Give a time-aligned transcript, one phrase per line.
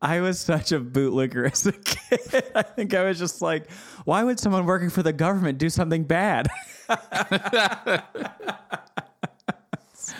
[0.00, 2.52] I was such a bootlicker as a kid.
[2.54, 3.70] I think I was just like,
[4.04, 6.48] why would someone working for the government do something bad?
[9.94, 10.14] so,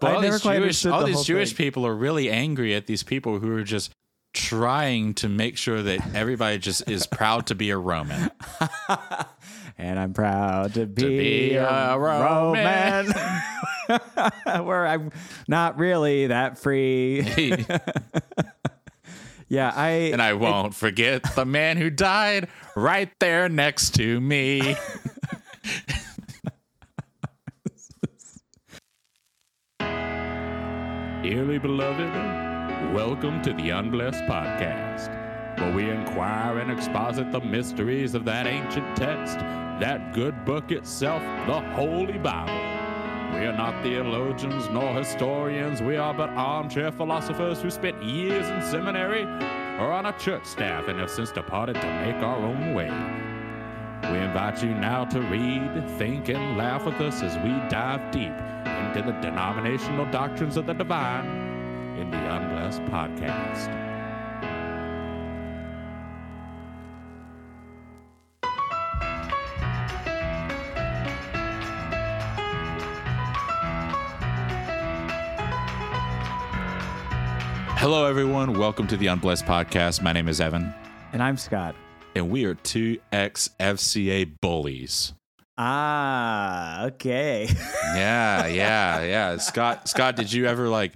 [0.00, 1.66] I all these Jewish, all the these Jewish thing.
[1.66, 3.90] people are really angry at these people who are just
[4.32, 8.30] trying to make sure that everybody just is proud to be a Roman.
[9.80, 13.06] And I'm proud to be, be a, a Roman.
[14.66, 15.12] Where I'm
[15.46, 17.22] not really that free.
[19.50, 24.20] And Yeah, I and I won't forget the man who died right there next to
[24.20, 24.76] me.
[31.22, 35.10] Dearly beloved, welcome to the Unblessed Podcast,
[35.58, 41.22] where we inquire and exposit the mysteries of that ancient text, that good book itself,
[41.46, 42.77] the Holy Bible.
[43.32, 45.80] We are not theologians nor historians.
[45.82, 49.22] We are but armchair philosophers who spent years in seminary
[49.78, 52.90] or on a church staff and have since departed to make our own way.
[54.10, 58.32] We invite you now to read, think, and laugh with us as we dive deep
[58.32, 61.26] into the denominational doctrines of the divine
[61.98, 63.87] in the Unblessed Podcast.
[77.90, 78.58] Hello, everyone.
[78.58, 80.02] Welcome to the Unblessed Podcast.
[80.02, 80.74] My name is Evan,
[81.14, 81.74] and I'm Scott.
[82.14, 85.14] and we are two ex FCA bullies.
[85.56, 87.48] Ah, okay.
[87.94, 89.36] Yeah, yeah, yeah.
[89.38, 90.92] Scott, Scott, did you ever like?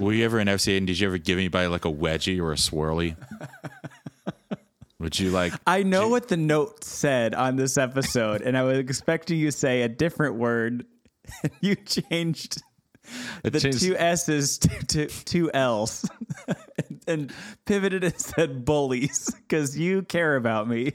[0.00, 2.50] Were you ever in FCA and did you ever give anybody like a wedgie or
[2.50, 3.14] a swirly?
[4.98, 5.52] Would you like?
[5.68, 9.56] I know what the note said on this episode, and I was expecting you to
[9.56, 10.84] say a different word.
[11.60, 12.60] you changed
[13.42, 16.08] the changed- two S's to, to two L's
[17.06, 17.32] and
[17.64, 20.92] pivoted and said bullies because you care about me.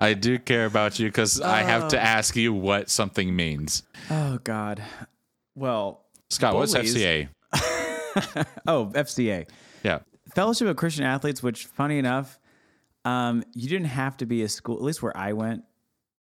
[0.00, 3.82] I do care about you because I have to ask you what something means.
[4.10, 4.82] Oh, God.
[5.54, 7.28] Well, Scott, what's FCA?
[8.66, 9.48] oh, FCA.
[9.82, 10.00] Yeah.
[10.34, 12.38] Fellowship of Christian Athletes, which, funny enough,
[13.04, 15.64] um, you didn't have to be a school, at least where I went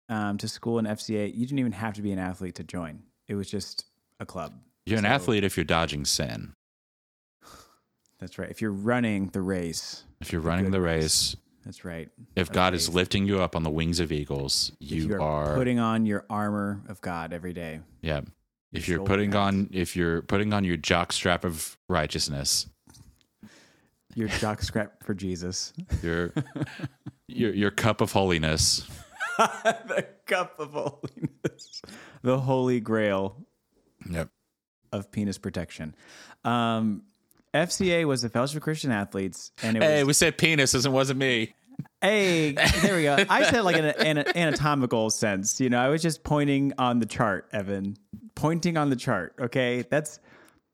[0.09, 3.03] um, to school in FCA, you didn't even have to be an athlete to join.
[3.29, 3.87] It was just
[4.21, 4.53] a club.
[4.87, 6.55] You're an So- athlete if you're dodging sin.
[8.19, 8.51] That's right.
[8.51, 11.37] If you're running the race, If you're running the race.
[11.65, 12.09] that's right.
[12.37, 15.21] if God is lifting you up on the wings of eagles, If you, are,
[15.53, 17.81] are putting on your armor of God every day.
[18.03, 18.21] yeah.
[18.73, 22.67] If your you're putting on if you're putting on your jock strap of righteousness,
[24.17, 25.73] Your jock scrap for Jesus.
[26.03, 26.33] your
[27.29, 28.85] your your cup of holiness.
[29.39, 31.83] the cup of holiness.
[32.23, 33.47] The holy grail
[34.11, 34.29] Yep.
[34.95, 35.95] Of penis protection.
[36.45, 37.03] Um,
[37.53, 40.87] FCA was the Fellowship of Christian Athletes, and it Hey, was we said penises, and
[40.87, 41.55] it wasn't me.
[42.01, 43.17] Hey, there we go.
[43.29, 45.61] I said like in an, an anatomical sense.
[45.61, 47.97] You know, I was just pointing on the chart, Evan.
[48.35, 49.35] Pointing on the chart.
[49.41, 50.21] Okay, that's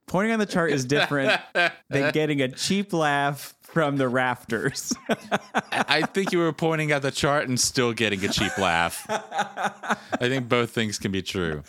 [0.06, 1.41] pointing on the chart is different
[1.88, 4.92] than getting a cheap laugh from the rafters.
[5.70, 9.06] I think you were pointing at the chart and still getting a cheap laugh.
[9.08, 11.62] I think both things can be true.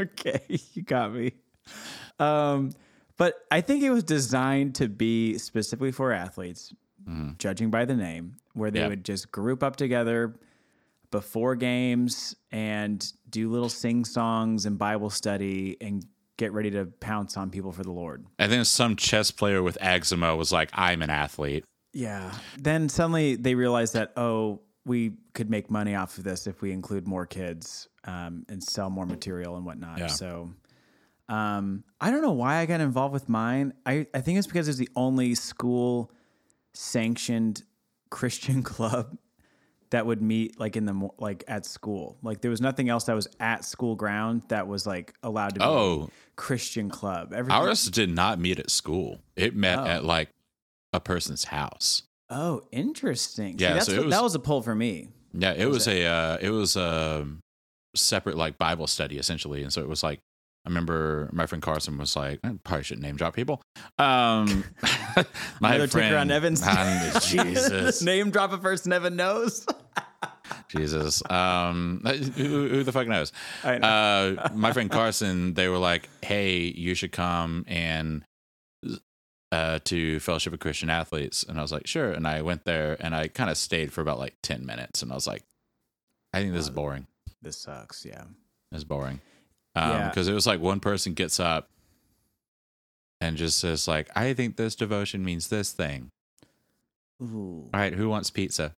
[0.00, 0.40] okay,
[0.72, 1.32] you got me.
[2.18, 2.72] Um,
[3.16, 6.72] but I think it was designed to be specifically for athletes,
[7.38, 8.88] judging by the name, where they Yeah.
[8.88, 10.34] would just group up together
[11.10, 16.04] before games and do little sing songs and Bible study and
[16.36, 18.24] get ready to pounce on people for the Lord.
[18.38, 22.32] And then some chess player with eczema was like, "I'm an athlete." Yeah.
[22.58, 26.72] Then suddenly they realized that, oh, we could make money off of this if we
[26.72, 29.98] include more kids um, and sell more material and whatnot.
[29.98, 30.06] Yeah.
[30.08, 30.50] So
[31.28, 33.72] um, I don't know why I got involved with mine.
[33.86, 36.10] I, I think it's because it's the only school
[36.74, 37.62] sanctioned
[38.10, 39.16] Christian club
[39.90, 42.16] that would meet like in the like at school.
[42.22, 45.60] Like there was nothing else that was at school ground that was like allowed to
[45.60, 46.10] be Oh.
[46.36, 47.32] Christian club.
[47.32, 49.20] Everything, Ours did not meet at school.
[49.36, 49.84] It met Oh.
[49.86, 50.28] at like
[50.92, 52.02] a person's house.
[52.30, 53.58] Oh, interesting.
[53.58, 55.08] See, Yeah, that's so what- that was- was a pull for me.
[55.34, 57.26] Yeah, it was was a uh, it was a
[57.94, 60.20] separate like Bible study essentially, and so it was like
[60.64, 63.62] I remember my friend Carson was like, I probably shouldn't name drop people.
[63.98, 64.64] Um,
[65.60, 66.62] my Another friend on Evans.
[67.26, 69.66] Jesus, Name drop a person Evan knows.
[70.68, 71.20] Jesus.
[71.28, 72.00] Um,
[72.36, 73.32] who, who the fuck knows?
[73.64, 73.70] Know.
[73.72, 78.24] Uh, my friend Carson, they were like, "Hey, you should come and
[79.50, 82.96] uh, to Fellowship of Christian Athletes," and I was like, "Sure." And I went there,
[83.00, 85.42] and I kind of stayed for about like ten minutes, and I was like,
[86.32, 87.06] "I think this is boring.
[87.42, 88.04] this sucks.
[88.04, 88.24] Yeah.
[88.70, 89.20] It's boring."
[89.74, 91.68] Um, because it was like one person gets up
[93.20, 96.10] and just says like, "I think this devotion means this thing,"
[97.22, 97.70] Ooh.
[97.72, 98.74] All right, who wants pizza?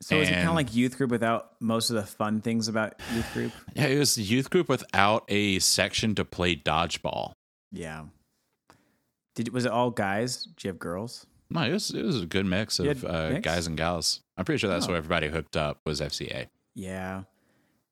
[0.00, 2.94] So is it kind of like youth group without most of the fun things about
[3.14, 3.52] youth group?
[3.76, 7.32] Yeah, it was youth group without a section to play dodgeball.
[7.70, 8.06] Yeah.
[9.36, 10.42] Did was it all guys?
[10.44, 11.26] Did you have girls?
[11.50, 13.44] No, it was it was a good mix of uh, mix?
[13.44, 14.20] guys and gals.
[14.36, 14.88] I'm pretty sure that's Oh.
[14.88, 16.48] where everybody hooked up was FCA.
[16.74, 17.22] Yeah.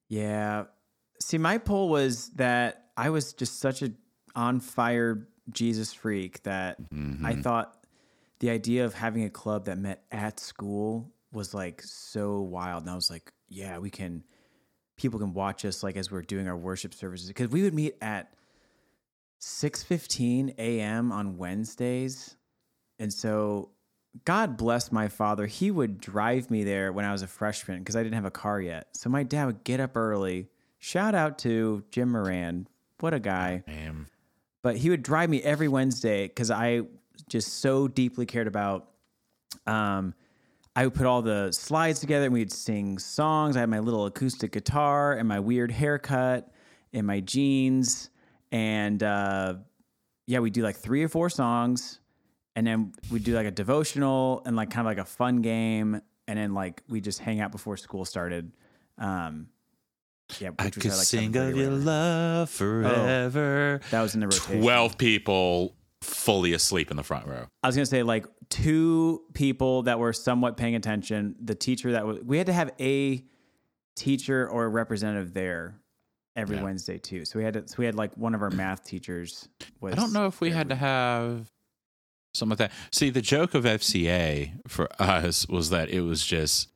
[0.08, 0.64] Yeah.
[1.20, 3.92] See, my poll was that I was just such a
[4.34, 7.26] on fire Jesus freak that Mm-hmm.
[7.26, 7.76] I thought
[8.40, 12.82] the idea of having a club that met at school was like so wild.
[12.82, 14.24] And I was like, yeah, we can,
[14.96, 17.28] people can watch us like as we're doing our worship services.
[17.28, 18.32] Because we would meet at
[19.40, 21.12] 6.15 a.m.
[21.12, 22.36] on Wednesdays.
[22.98, 23.70] And so
[24.24, 25.46] God bless my father.
[25.46, 28.30] He would drive me there when I was a freshman because I didn't have a
[28.30, 28.88] car yet.
[28.94, 30.48] So my dad would get up early.
[30.80, 32.66] Shout out to Jim Moran.
[33.00, 34.06] What a guy Um,
[34.62, 36.82] but he would drive me every Wednesday because I
[37.28, 38.88] just so deeply cared about.
[39.66, 40.14] Um,
[40.74, 43.56] I would put all the slides together and we'd sing songs.
[43.56, 46.50] I had my little acoustic guitar and my weird haircut
[46.92, 48.08] and my jeans.
[48.52, 49.54] And uh,
[50.26, 52.00] yeah, we'd do like three or four songs
[52.56, 56.00] and then we'd do like a devotional and like kind of like a fun game.
[56.28, 58.52] And then like we just hang out before school started.
[58.96, 59.48] Um,
[60.38, 61.76] yeah, I which was could like, sing of your whatever.
[61.76, 63.80] love oh, forever.
[63.90, 64.60] That was in the rotation.
[64.60, 67.46] 12 people fully asleep in the front row.
[67.62, 71.34] I was gonna say like two people that were somewhat paying attention.
[71.42, 73.24] The teacher that was we had to have a
[73.96, 75.80] teacher or a representative there
[76.36, 76.62] every Yeah.
[76.62, 77.24] Wednesday too.
[77.24, 79.48] So we had to, so we had like one of our math teachers.
[79.80, 81.50] Was I don't know if we had to have
[82.34, 82.72] something like that.
[82.92, 86.69] See, the joke of FCA for us was that it was just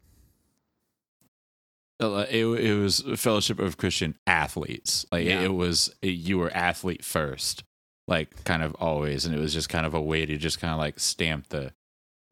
[2.01, 5.07] it, it was a fellowship of Christian athletes.
[5.13, 5.41] Like Yeah.
[5.43, 7.63] it, was you were athlete first,
[8.09, 10.73] like kind of always, and it was just kind of a way to just kind
[10.73, 11.73] of like stamp the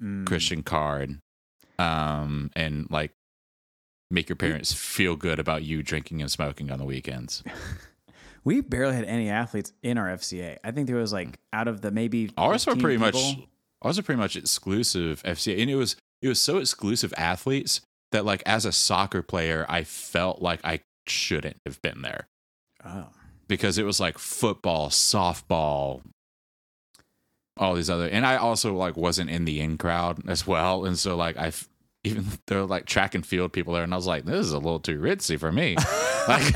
[0.02, 0.26] Mm.
[0.26, 1.20] Christian card,
[1.78, 3.12] um, and like
[4.10, 7.42] make your parents feel good about you drinking and smoking on the weekends.
[8.44, 10.56] We barely had any athletes in our FCA.
[10.64, 13.14] I think there was like out of the maybe Ours were 15 pretty much
[13.82, 17.82] ours are pretty much exclusive FCA, and it was it was so exclusive athletes
[18.12, 22.28] that like as a soccer player, I felt like I shouldn't have been there
[22.84, 23.08] Oh.
[23.48, 26.02] because it was like football, softball,
[27.56, 30.98] all these other, and I also like wasn't in the in crowd as well, and
[30.98, 31.52] so like I
[32.04, 34.52] even there were like track and field people there, and I was like, this is
[34.52, 35.76] a little too ritzy for me.
[36.28, 36.52] like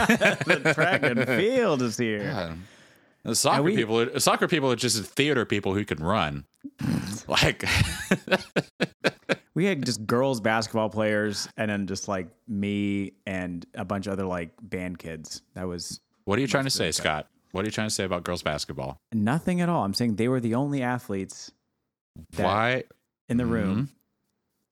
[0.46, 2.22] the track and field is here.
[2.22, 2.54] Yeah.
[3.24, 6.44] The soccer we- people, are- soccer people are just theater people who can run.
[7.28, 7.64] like,
[9.56, 14.12] We had just girls basketball players and then just like me and a bunch of
[14.12, 15.40] other like band kids.
[15.54, 17.26] That was what are you trying to say, Scott?
[17.52, 19.00] What are you trying to say about girls basketball?
[19.14, 19.82] nothing at all.
[19.82, 21.50] I'm saying they were the only athletes
[22.32, 22.84] That- Why
[23.30, 23.52] in the mm-hmm.
[23.52, 23.88] room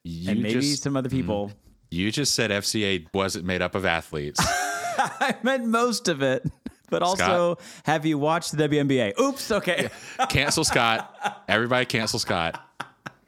[0.05, 1.17] you and maybe just some other mm-hmm.
[1.17, 1.53] people.
[1.91, 4.39] you just said FCA wasn't made up of athletes?
[4.45, 6.45] I meant most of it.
[6.91, 7.57] But also,
[7.87, 9.19] have you watched the WNBA?
[9.19, 9.89] Oops, okay.
[10.29, 11.43] cancel Scott.
[11.49, 12.61] Everybody cancel Scott.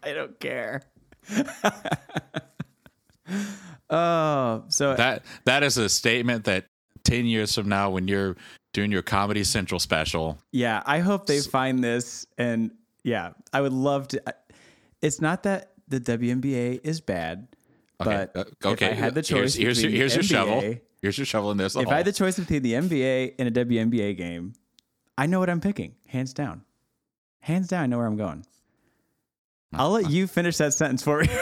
[0.02, 0.82] I don't care.
[3.90, 6.66] oh, so That that is a statement that
[7.04, 8.36] ten years from now, when you're
[8.72, 12.70] doing your Comedy Central special, Yeah, I hope they find this, and
[13.02, 14.22] yeah, I would love to.
[15.02, 17.48] It's not that the WNBA is bad,
[18.00, 18.86] okay, but uh, okay.
[18.86, 20.74] if I had the here's choice, here's your, between here's your shovel.
[21.02, 21.76] Here's your shovel in this.
[21.76, 24.54] If I had the choice between the NBA and a WNBA game,
[25.16, 26.62] I know what I'm picking, hands down.
[27.40, 28.44] Hands down, I know where I'm going.
[29.78, 31.28] I'll let you finish that sentence for me.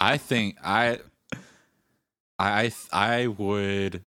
[0.00, 0.98] I think I,
[2.38, 4.02] I, I would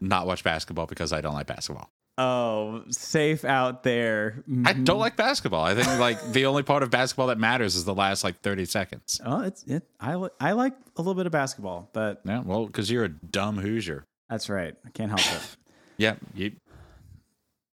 [0.00, 1.88] not watch basketball because I don't like basketball.
[2.18, 4.42] oh, safe out there.
[4.66, 5.64] I don't like basketball.
[5.64, 8.66] I think like the only part of basketball that matters is the last like thirty
[8.66, 9.20] seconds.
[9.24, 9.82] Oh, it's it.
[9.98, 13.08] I li- I like a little bit of basketball, but Yeah, well, because you're a
[13.08, 14.04] dumb Hoosier.
[14.28, 14.74] that's right.
[14.84, 15.56] I can't help it.
[15.96, 16.52] Yeah, you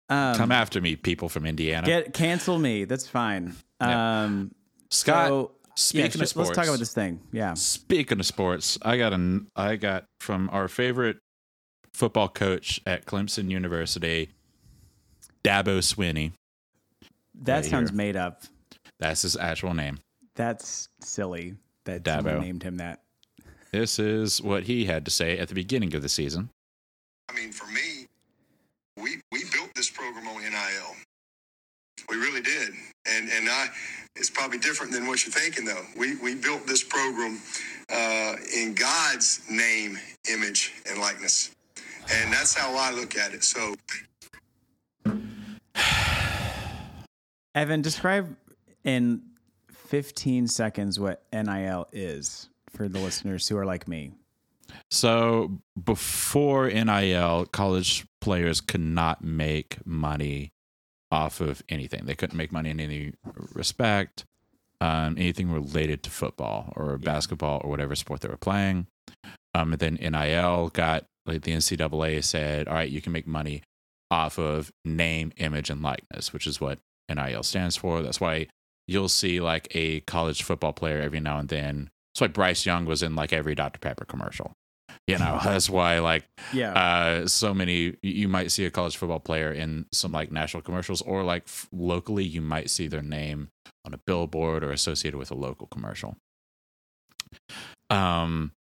[0.09, 1.87] Um, come after me, people from Indiana.
[1.87, 2.85] Get cancel me.
[2.85, 3.54] That's fine.
[3.80, 4.23] Yeah.
[4.25, 4.54] Um,
[4.90, 7.21] Scott, so, speaking yeah, of let's sports, talk about this thing.
[7.33, 7.54] Yeah.
[7.54, 11.18] Speaking of sports, I got an I got from our favorite
[11.92, 14.30] football coach at Clemson University,
[15.45, 16.33] Dabo Swinney.
[17.42, 17.97] That Right sounds here.
[17.97, 18.42] made up.
[18.99, 19.99] That's his actual name.
[20.37, 21.54] That's silly
[21.85, 22.16] that Dabo.
[22.25, 23.02] someone named him that.
[23.73, 26.50] This is what he had to say at the beginning of the season.
[27.28, 28.06] I mean, for me,
[28.97, 30.97] we we built this program on NIL.
[32.08, 32.70] We really did,
[33.06, 33.68] and and I,
[34.14, 35.84] it's probably different than what you're thinking though.
[35.96, 37.40] We we built this program
[37.90, 39.98] uh, in God's name,
[40.30, 41.50] image, and likeness,
[42.12, 43.44] and that's how I look at it.
[43.44, 43.75] So
[47.54, 48.36] Evan, describe
[48.84, 49.22] in
[49.72, 54.12] 15 seconds what NIL is for the listeners who are like me.
[54.90, 60.52] So before NIL, college players could not make money
[61.10, 62.04] off of anything.
[62.04, 63.12] They couldn't make money in any
[63.54, 64.25] respect,
[64.80, 68.86] um, anything related to football or basketball or whatever sport they were playing.
[69.54, 73.62] Um, and then NIL got like the NCAA said, all right, you can make money
[74.10, 78.02] off of name, image, and likeness, which is what NIL stands for.
[78.02, 78.46] That's why
[78.86, 81.90] you'll see like a college football player every now and then.
[82.14, 83.78] That's why Bryce Young was in like every Dr.
[83.78, 84.52] Pepper commercial.
[85.07, 86.73] You know, that's why like Yeah.
[86.73, 91.00] uh, so many you- might see a college football player in some like national commercials
[91.03, 93.49] or like f- locally you might see their name
[93.85, 96.17] on a billboard or associated with a local commercial
[97.91, 98.53] um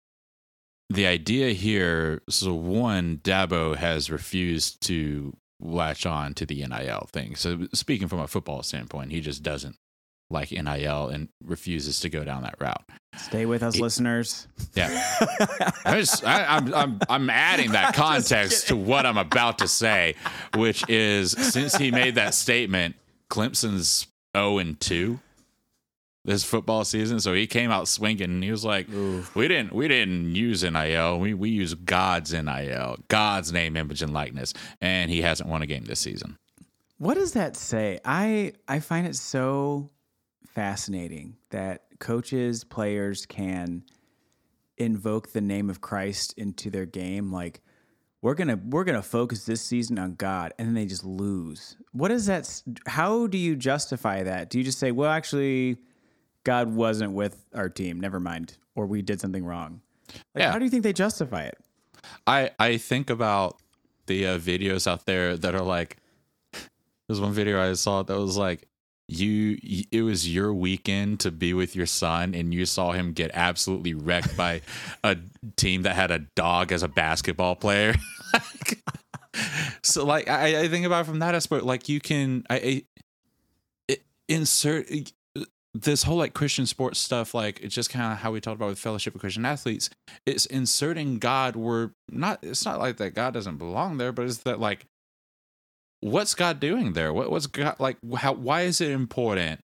[0.90, 7.34] the idea here so one dabo has refused to latch on to the nil thing
[7.34, 9.76] so speaking from a football standpoint he just doesn't
[10.30, 12.82] like nil and refuses to go down that route
[13.16, 14.46] Stay with us, listeners.
[14.74, 14.88] yeah
[15.86, 20.16] I I, I'm, I'm, I'm adding that context to what I'm about to say,
[20.54, 22.96] which is since he made that statement,
[23.30, 24.06] Clemson's
[24.36, 25.18] 0 and 2
[26.26, 27.20] this football season.
[27.20, 28.88] So he came out swinging and he was like,
[29.34, 31.18] we didn't, we didn't use NIL.
[31.18, 34.52] We, we use God's NIL, God's name, image, and likeness.
[34.80, 36.36] And he hasn't won a game this season.
[36.98, 38.00] What does that say?
[38.04, 39.90] I I find it so
[40.56, 43.84] fascinating that coaches, players can
[44.78, 47.60] invoke the name of Christ into their game like
[48.22, 51.04] we're going to we're going to focus this season on God and then they just
[51.04, 51.76] lose.
[51.92, 54.48] What is that how do you justify that?
[54.48, 55.76] Do you just say, "Well, actually
[56.44, 58.00] God wasn't with our team.
[58.00, 59.82] Never mind." Or we did something wrong.
[60.34, 60.52] Like Yeah.
[60.52, 61.58] how do you think they justify it?
[62.26, 63.60] I I think about
[64.06, 65.98] the uh, videos out there that are like
[67.06, 68.66] there's one video I saw that was like
[69.08, 69.58] you
[69.92, 73.94] it was your weekend to be with your son and you saw him get absolutely
[73.94, 74.60] wrecked by
[75.04, 75.16] a
[75.56, 77.94] team that had a dog as a basketball player
[79.82, 82.82] so like I, I think about from that aspect like you can I,
[83.88, 83.96] I
[84.28, 84.88] insert
[85.82, 88.68] this whole like Christian sports stuff, like it's just kind of how we talked about
[88.68, 89.90] with fellowship of Christian athletes.
[90.24, 92.38] It's inserting God where not.
[92.42, 94.86] It's not like that God doesn't belong there, but it's that like,
[96.00, 97.12] what's God doing there?
[97.12, 97.98] What what's God like?
[98.16, 99.60] How why is it important?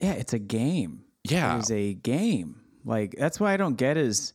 [0.00, 1.04] Yeah, it's a game.
[1.24, 2.60] Yeah, It is a game.
[2.84, 4.32] Like that's why I don't get is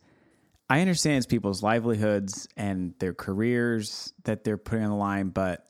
[0.70, 5.68] I understand it's people's livelihoods and their careers that they're putting on the line, but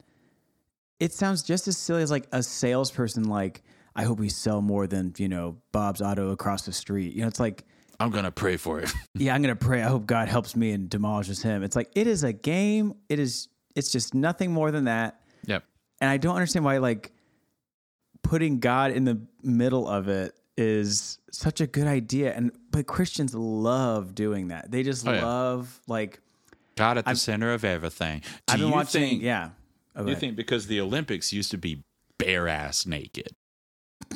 [1.00, 3.62] it sounds just as silly as like a salesperson like,
[3.96, 7.14] I hope we sell more than, you know, Bob's auto across the street.
[7.14, 7.64] You know, it's like,
[8.00, 8.92] I'm gonna pray for it.
[9.14, 9.82] yeah, I'm gonna pray.
[9.82, 11.62] I hope God helps me and demolishes him.
[11.62, 12.94] It's like it is a game.
[13.08, 15.20] It is it's just nothing more than that.
[16.00, 17.12] And I don't understand why like
[18.22, 22.32] putting God in the middle of it is such a good idea.
[22.34, 24.70] And but Christians love doing that.
[24.70, 25.24] They just Oh, yeah.
[25.24, 26.20] love like
[26.76, 28.20] God at the center of everything.
[28.20, 29.50] Do I've been watching think, yeah.
[29.96, 31.84] Oh, You think because the Olympics used to be
[32.18, 33.28] bare ass naked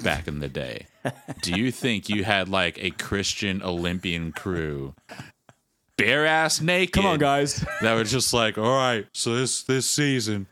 [0.02, 0.86] back in the day,
[1.42, 4.94] do you think you had like a Christian Olympian crew
[5.96, 6.94] bare ass naked?
[6.94, 7.64] Come on, guys.
[7.82, 10.46] That was just like, all right, so this this season,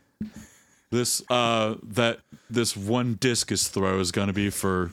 [0.91, 4.91] this uh that this one discus throw is gonna be for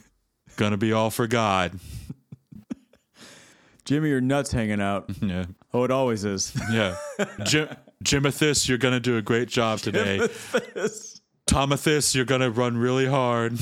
[0.57, 1.79] gonna be all for God.
[3.85, 5.11] Jimmy, your nuts hanging out.
[5.21, 5.45] Yeah.
[5.73, 6.55] Oh, it always is.
[6.71, 6.97] Yeah.
[7.45, 7.69] Jim
[8.03, 10.19] Jimothyss, you're gonna do a great job today.
[11.47, 13.59] Tomathis, you're gonna run really hard.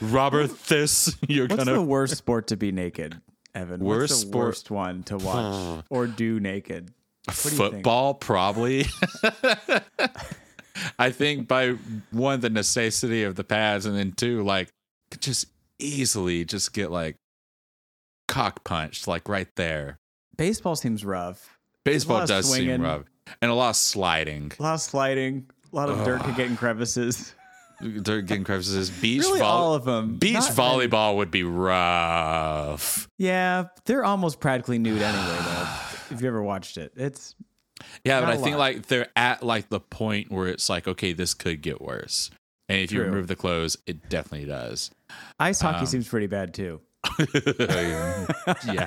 [0.00, 3.20] Robert This, you're What's gonna What's the worst sport to be naked,
[3.54, 3.80] Evan?
[3.80, 6.92] What's Worst the sport- worst one to watch or do naked?
[7.26, 7.72] What do you think?
[7.74, 8.86] football probably.
[10.98, 11.70] I think by
[12.10, 14.68] one the necessity of the pads, and then two like
[15.10, 15.46] could just
[15.78, 17.16] easily just get like
[18.28, 19.98] cock punched like right there.
[20.36, 21.56] Baseball seems rough.
[21.84, 23.04] Baseball does seem rough
[23.40, 24.52] and a lot of sliding.
[24.58, 27.32] A lot of sliding, a lot of dirt could get in crevices.
[27.80, 28.88] They're getting crevices.
[28.88, 30.16] Beach Really, vol- all of them.
[30.16, 30.88] Beach Not many.
[30.88, 33.06] volleyball would be rough.
[33.18, 35.68] Yeah, they're almost practically nude anyway, though.
[36.10, 37.34] If you ever watched it, it's
[38.04, 41.34] Yeah, but I think like they're at like the point where it's like, okay, this
[41.34, 42.30] could get worse.
[42.68, 44.90] And if you remove the clothes, it definitely does.
[45.38, 46.80] ice hockey Um, seems pretty bad too.
[48.66, 48.86] yeah.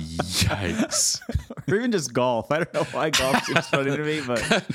[0.00, 1.20] Yikes.
[1.68, 2.50] Or even just golf.
[2.50, 4.66] I don't know why golf seems funny to me, but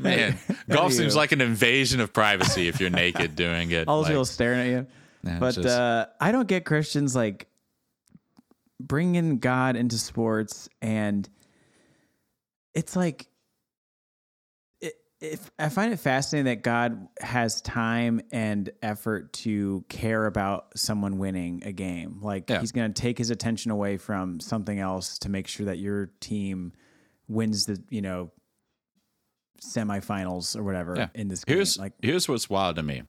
[0.02, 0.36] Man,
[0.70, 3.86] golf seems like an invasion of privacy if you're naked doing it.
[3.86, 4.86] all those Like, people staring at you.
[5.38, 7.46] But just- uh, I don't get Christians like
[8.86, 11.28] bringing God into sports, and
[12.74, 13.28] it's like
[14.80, 20.76] it, if I find it fascinating that God has time and effort to care about
[20.76, 22.18] someone winning a game.
[22.22, 22.60] Like Yeah.
[22.60, 26.06] he's going to take his attention away from something else to make sure that your
[26.20, 26.72] team
[27.28, 28.30] wins the, you know,
[29.62, 31.08] semifinals or whatever Yeah.
[31.14, 31.56] in this game.
[31.56, 33.02] Here's like here's what's wild to me.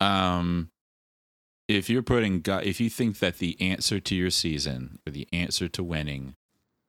[0.00, 0.70] Um,
[1.72, 5.26] if you're putting God, if you think that the answer to your season or the
[5.32, 6.34] answer to winning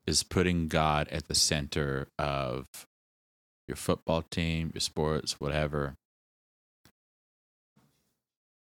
[0.05, 2.67] is putting God at the center of
[3.67, 5.95] your football team, your sports, whatever.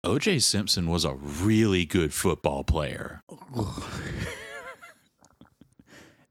[0.06, 3.22] OJ Simpson was a really good football player.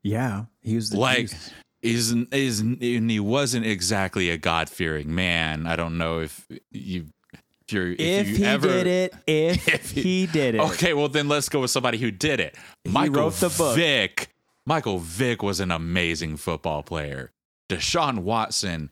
[0.02, 1.52] yeah, he was the like juice.
[1.82, 5.66] is is and he wasn't exactly a God fearing man.
[5.66, 7.06] I don't know if you
[7.68, 10.60] if you're if, if you he ever did it, if, if he- he did it.
[10.60, 12.56] Okay, well then let's go with somebody who did it.
[12.86, 13.76] Michael wrote the book.
[13.76, 14.28] Vick.
[14.64, 17.30] Michael Vick was an amazing football player.
[17.68, 18.90] Deshaun Watson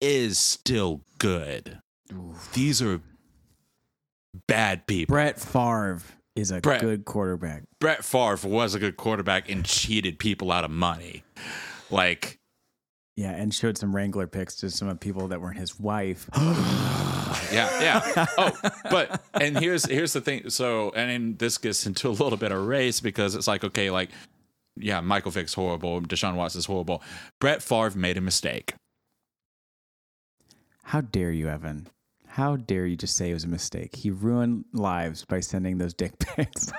[0.00, 1.78] is still good.
[2.54, 3.00] These are
[4.46, 5.12] bad people.
[5.14, 6.00] Brett Favre
[6.34, 7.64] is a Brett- good quarterback.
[7.80, 11.24] Brett Favre was a good quarterback and cheated people out of money.
[11.90, 12.38] Like
[13.16, 16.28] Yeah, and showed some Wrangler pics to some of people that weren't his wife.
[17.52, 18.26] yeah, yeah.
[18.38, 18.50] Oh,
[18.90, 20.48] but and here's here's the thing.
[20.48, 23.90] So, and then this gets into a little bit of race because it's like, okay,
[23.90, 24.08] like,
[24.76, 27.02] yeah, Michael Vick's horrible, Deshaun Watson's horrible.
[27.38, 28.74] Brett Favre made a mistake.
[30.84, 31.88] How dare you, Evan?
[32.26, 33.94] How dare you just say it was a mistake?
[33.94, 36.72] He ruined lives by sending those dick pics.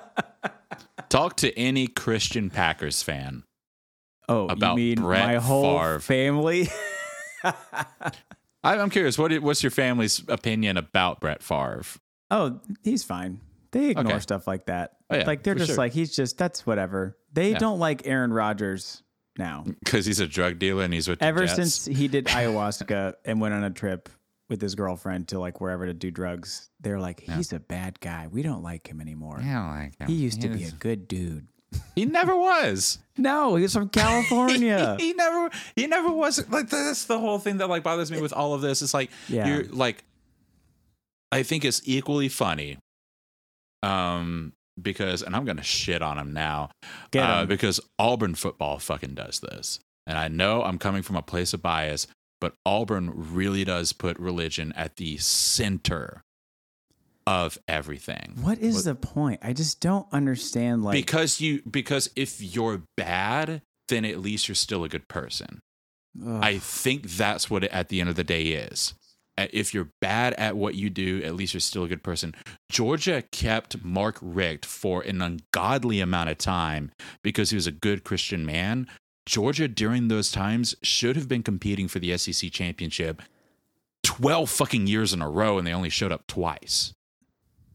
[1.08, 3.44] Talk to any Christian Packers fan.
[4.30, 6.00] Oh, About you mean Brett my whole Favre.
[6.00, 6.68] family?
[7.44, 7.52] I,
[8.62, 11.82] I'm curious, what what's your family's opinion about Brett Favre?
[12.30, 13.40] oh, he's fine.
[13.72, 14.18] They ignore Okay.
[14.20, 14.92] stuff like that.
[15.10, 15.76] Oh, yeah, like they're just sure.
[15.76, 17.16] like he's just that's whatever.
[17.32, 17.58] They Yeah.
[17.58, 19.02] don't like Aaron Rodgers
[19.38, 19.64] now.
[19.84, 23.40] Because he's a drug dealer and he's with the Ever since he did ayahuasca and
[23.40, 24.08] went on a trip
[24.48, 28.26] with his girlfriend to like wherever to do drugs, they're like, he's a bad guy.
[28.26, 29.36] We don't like him anymore.
[29.38, 30.08] Like him.
[30.08, 31.46] He used to be a good dude.
[31.94, 32.98] He never was.
[33.16, 34.96] No, he's from California.
[35.00, 38.32] he never he never was like that's the whole thing that like bothers me with
[38.32, 39.46] all of this it's like Yeah.
[39.46, 40.02] you're like
[41.32, 42.78] i think it's equally funny
[43.82, 46.70] um because and i'm gonna shit on him now
[47.10, 47.48] Get uh, him.
[47.48, 51.62] because auburn football fucking does this and i know i'm coming from a place of
[51.62, 52.06] bias
[52.40, 56.22] but auburn really does put religion at the center
[57.30, 59.38] of everything what is the point?
[59.40, 60.82] I just don't understand.
[60.82, 65.60] Like, because you because if you're bad then at least you're still a good person
[66.26, 66.40] ugh.
[66.42, 68.94] I think that's what it at the end of the day is.
[69.38, 72.34] Uh, If you're bad at what you do, at least you're still a good person.
[72.68, 76.90] Georgia kept Mark Richt for an ungodly amount of time
[77.22, 78.88] because he was a good Christian man.
[79.26, 83.22] Georgia, during those times, should have been competing for the SEC championship
[84.02, 86.92] 12 fucking years in a row, and they only showed up twice.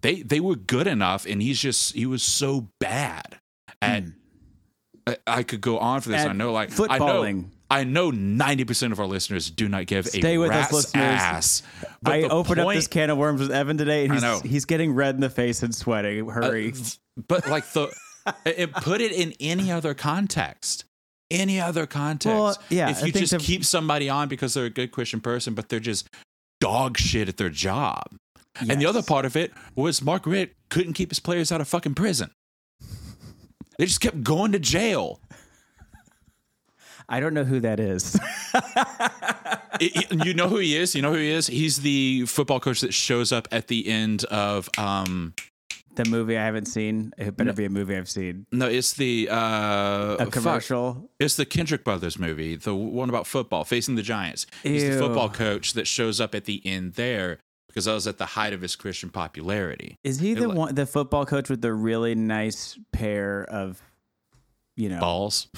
[0.01, 3.39] They, they were good enough, and he's just, he was so bad
[3.81, 4.03] at.
[5.07, 6.21] I, I could go on for this.
[6.21, 7.49] At I know, like I know, footballing.
[7.69, 10.73] I know ninety percent of our listeners do not give Stay a with us, rat's
[10.73, 11.03] listeners.
[11.03, 11.63] ass.
[12.03, 15.15] I opened up this can of worms with Evan today, and he's, he's getting red
[15.15, 16.27] in the face and sweating.
[16.27, 16.71] Hurry.
[16.71, 17.95] Uh, but like the,
[18.45, 20.85] it, put it in any other context.
[21.31, 22.35] Any other context.
[22.35, 25.69] Well, yeah, If you just keep somebody on because they're a good Christian person, but
[25.69, 26.07] they're just
[26.61, 28.03] dog shit at their job.
[28.59, 31.67] And the other part of it was Mark Richt couldn't keep his players out of
[31.67, 32.31] fucking prison.
[33.77, 35.19] They just kept going to jail.
[37.07, 38.17] I don't know who that is.
[39.77, 40.95] It- it- you know who he is?
[40.95, 41.47] You know who he is?
[41.47, 45.33] He's the football coach that shows up at the end of um
[45.95, 47.11] the movie I haven't seen.
[47.17, 48.45] It better be a movie I've seen.
[48.53, 50.31] no, it's the uh A fuck.
[50.31, 51.09] commercial.
[51.19, 54.45] It's the Kendrick Brothers movie, the one about football, facing the Giants.
[54.63, 57.39] He's the football coach that shows up at the end there
[57.75, 59.97] because I was at the height of his Christian popularity.
[60.01, 63.81] Is he It the li- one, the football coach with the really nice pair of,
[64.77, 65.47] you know, Balls.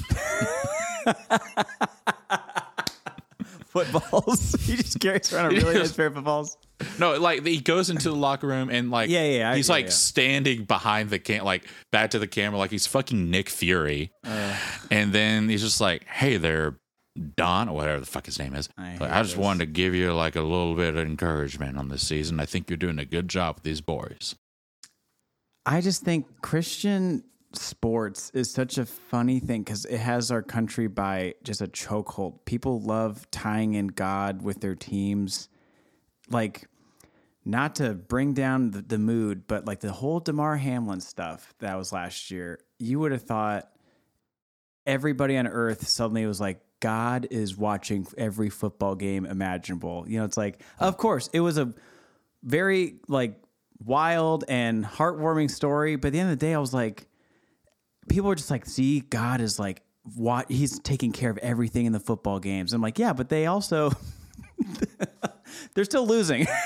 [3.68, 4.54] footballs?
[4.62, 6.58] he just carries around a really nice pair of footballs.
[7.00, 9.76] No, like he goes into the locker room and like Yeah, yeah, I- he's yeah,
[9.76, 9.92] like yeah.
[9.92, 14.12] standing behind the cam, like back to the camera, like he's fucking Nick Fury.
[14.26, 14.58] Uh.
[14.92, 16.80] and then he's just like, "Hey there,
[17.18, 18.70] Don, or whatever the fuck his name is.
[18.78, 19.44] I Like, I just this.
[19.44, 22.40] wanted to give you like a little bit of encouragement on this season.
[22.40, 24.36] I think you're doing a good job with these boys."
[25.66, 30.88] I just think Christian sports is such a funny thing because it has our country
[30.88, 32.46] by just a chokehold.
[32.46, 35.50] People love tying in God with their teams.
[36.30, 36.68] Like,
[37.44, 41.76] not to bring down the, the mood, but like the whole Damar Hamlin stuff that
[41.78, 43.70] was last year, you would have thought
[44.86, 50.06] everybody on earth suddenly was like God is watching every football game imaginable.
[50.08, 51.74] You know, it's like, of course, it was a
[52.44, 53.42] very like
[53.84, 55.96] wild and heartwarming story.
[55.96, 57.08] But at the end of the day, I was like,
[58.10, 59.82] people are just like, see, God is like,
[60.16, 62.72] what he's taking care of everything in the football games.
[62.72, 63.92] I'm like, yeah, but they also
[65.74, 66.48] they're still losing.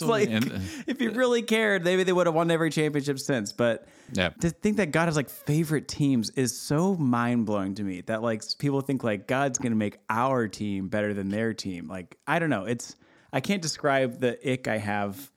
[0.00, 3.52] Like, and- uh, if he really cared, maybe they would have won every championship since.
[3.52, 4.30] But Yeah.
[4.40, 8.02] to think that God has like favorite teams is so mind blowing to me.
[8.02, 11.88] That like people think like God's gonna make our team better than their team.
[11.88, 12.64] Like I don't know.
[12.64, 12.96] It's
[13.32, 15.30] I can't describe the ick I have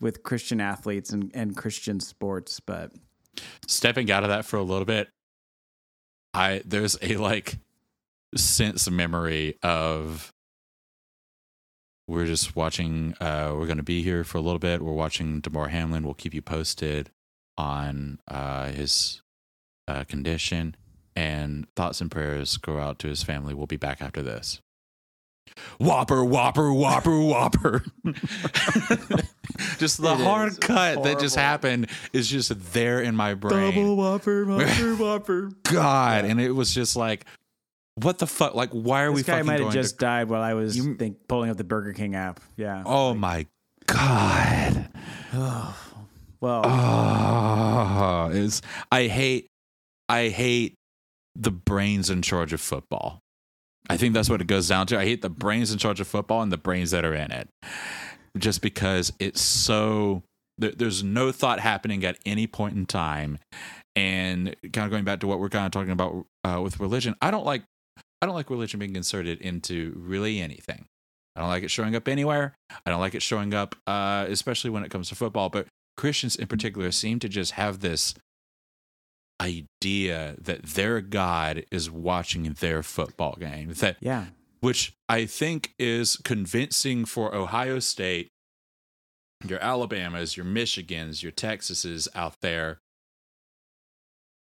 [0.00, 2.92] with Christian athletes and, and Christian sports, but
[3.68, 5.08] stepping out of that for a little bit,
[6.34, 7.58] I there's a like
[8.36, 10.31] sense memory of
[12.08, 14.82] we're just watching uh we're gonna be here for a little bit.
[14.82, 16.04] We're watching Damar Hamlin.
[16.04, 17.10] We'll keep you posted
[17.56, 19.22] on uh his
[19.88, 20.76] uh condition
[21.14, 23.54] and thoughts and prayers go out to his family.
[23.54, 24.60] We'll be back after this.
[25.78, 27.84] Whopper, whopper, whopper, whopper.
[29.78, 33.96] just the It hard cut that just happened is just there in my brain.
[33.96, 35.50] whopper, whopper, whopper.
[35.64, 37.26] God, and it was just like,
[37.96, 38.54] what the fuck?
[38.54, 40.04] Like, why are we This guy fucking might have just to?
[40.04, 42.40] died while I was You- think, pulling up the Burger King app.
[42.56, 42.82] Yeah.
[42.86, 43.46] Oh my
[43.86, 44.88] god!
[46.40, 49.46] Well, Oh, is I hate,
[50.08, 50.74] I hate
[51.36, 53.20] the brains in charge of football.
[53.88, 54.98] I think that's what it goes down to.
[54.98, 57.48] I hate the brains in charge of football and the brains that are in it,
[58.36, 60.22] just because it's so.
[60.58, 63.38] There's no thought happening at any point in time,
[63.96, 67.14] and kind of going back to what we're kind of talking about uh, with religion.
[67.22, 67.62] I don't like,
[68.22, 70.86] I don't like religion being inserted into really anything.
[71.34, 72.54] I don't like it showing up anywhere.
[72.86, 75.48] I don't like it showing up, uh, especially when it comes to football.
[75.48, 78.14] But Christians in particular seem to just have this
[79.40, 83.72] idea that their God is watching their football game.
[83.72, 84.26] That yeah.
[84.60, 88.28] which I think is convincing for Ohio State,
[89.44, 92.78] your Alabamas, your Michigans, your Texases out there.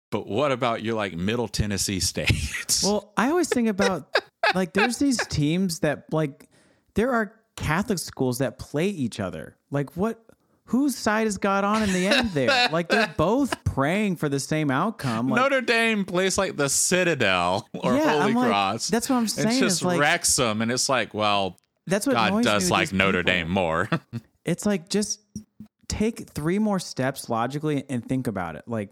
[0.09, 2.83] But what about your like Middle Tennessee states?
[2.83, 4.07] Well, I always think about
[4.55, 6.47] like there's these teams that like
[6.95, 9.57] there are Catholic schools that play each other.
[9.71, 10.23] Like what
[10.65, 12.69] whose side has God on in the end there?
[12.71, 15.29] Like they're both praying for the same outcome.
[15.29, 18.87] Like, Notre Dame plays like the Citadel or Yeah, Holy I'm like- Cross.
[18.89, 22.43] that's what I'm saying, It's just like- Wrexham, and it's like, well, that's what God
[22.43, 23.33] does like Notre people.
[23.33, 23.89] Dame more.
[24.45, 25.19] It's like just
[25.89, 28.63] take three more steps logically and think about it.
[28.65, 28.91] Like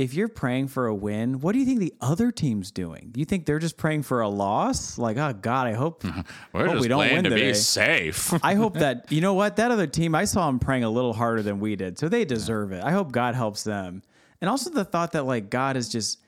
[0.00, 3.12] if you're praying for a win, what do you think the other team's doing?
[3.14, 4.96] You think they're just praying for a loss?
[4.96, 6.02] Like, oh God, I hope
[6.54, 7.48] hope we don't win to today.
[7.48, 8.32] be safe.
[8.42, 10.14] I hope that you know what that other team.
[10.14, 12.82] I saw them praying a little harder than we did, so they deserve it.
[12.82, 14.02] I hope God helps them,
[14.40, 16.18] and also the thought that like God is just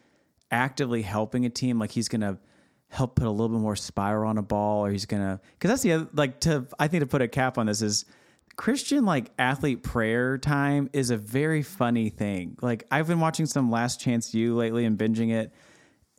[0.50, 2.38] actively helping a team, like He's gonna
[2.88, 5.82] help put a little bit more spiral on a ball, or He's gonna because that's
[5.82, 8.04] the other like to I think to put a cap on this is
[8.56, 12.56] Christian like athlete prayer time is a very funny thing.
[12.60, 15.52] Like I've been watching some Last Chance U lately and binging it.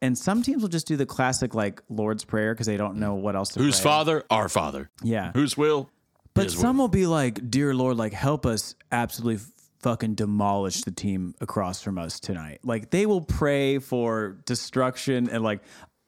[0.02, 3.16] And some teams will just do the classic like Lord's Prayer because they don't know
[3.16, 3.66] what else to do.
[3.66, 3.90] Whose pray.
[3.90, 4.24] father?
[4.30, 4.90] Our father.
[5.02, 5.32] Yeah.
[5.34, 5.90] Whose will?
[6.34, 6.86] But His some will.
[6.86, 9.46] will be like, "Dear Lord, like help us absolutely
[9.82, 15.42] fucking demolish the team across from us tonight." Like they will pray for destruction and
[15.42, 15.62] like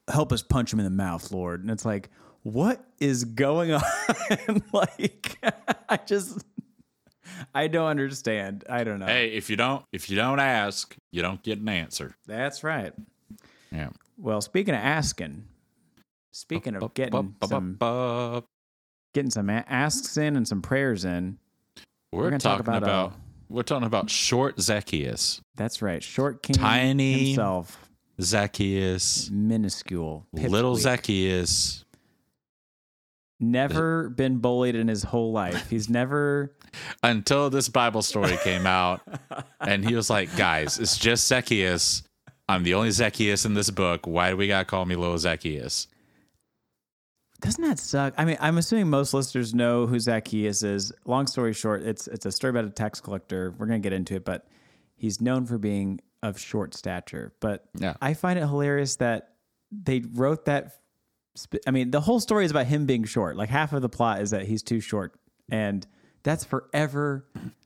[0.09, 1.61] help us punch them in the mouth, Lord.
[1.61, 2.09] And it's like,
[2.45, 3.81] what is going on?
[4.71, 5.35] like
[5.89, 6.45] I just
[7.55, 8.63] I don't understand.
[8.69, 9.07] I don't know.
[9.07, 12.15] Hey, if you don't, if you don't ask, you don't get an answer.
[12.27, 12.93] That's right.
[13.71, 13.89] Yeah.
[14.17, 15.45] Well, speaking of asking,
[16.33, 17.77] speaking of getting some
[19.15, 21.39] getting some asks in and some prayers in,
[22.11, 23.15] We're, talk talking about, about, uh,
[23.49, 26.03] we're talking about short Zacchaeus, that's right.
[26.03, 27.89] Short King Tiny himself.
[28.21, 30.75] Zacchaeus, minuscule, little.
[30.75, 31.84] Zacchaeus.
[33.39, 35.69] Never been bullied in his whole life.
[35.69, 36.55] He's never.
[37.03, 39.01] Until this Bible story came out,
[39.59, 42.03] and he was like, "Guys, it's just Zacchaeus.
[42.47, 44.07] I'm the only Zacchaeus in this book.
[44.07, 45.87] Why do we gotta call me little Zacchaeus?"
[47.41, 48.13] Doesn't that suck?
[48.17, 50.93] I mean, I'm assuming most listeners know who Zacchaeus is.
[51.05, 53.53] Long story short, it's it's a story about a tax collector.
[53.57, 54.47] We're gonna get into it, but
[54.95, 57.33] he's known for being of short stature.
[57.41, 57.95] But Yeah.
[58.01, 59.33] I find it hilarious that
[59.71, 60.71] they wrote that.
[61.67, 63.35] I mean, the whole story is about him being short.
[63.35, 65.13] Like half of the plot is that he's too short,
[65.49, 65.85] and
[66.23, 67.25] that's forever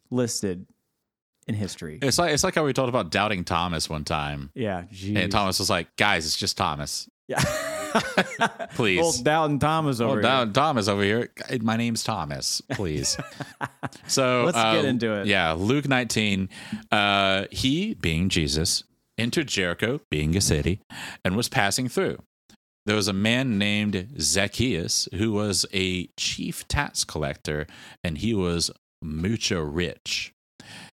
[0.10, 0.66] listed
[1.48, 2.00] in history.
[2.02, 5.18] It's like it's like how we talked about doubting Thomas one time, Yeah, geez.
[5.18, 7.10] and Thomas was like, "Guys, it's just Thomas.
[7.28, 7.42] Yeah.
[8.76, 10.54] Please." Old Dalton Thomas over Oh, here.
[10.54, 11.30] Thomas over here.
[11.62, 13.18] My name's Thomas, please.
[14.08, 15.28] so Let's uh, get into it.
[15.28, 16.50] Yeah, Luke 19.
[16.92, 18.84] Uh, he, being Jesus,
[19.18, 20.82] entered Jericho, being a city,
[21.26, 22.20] and was passing through.
[22.86, 27.68] There was a man named Zacchaeus who was a chief tax collector
[28.04, 30.34] and he was mucho rich.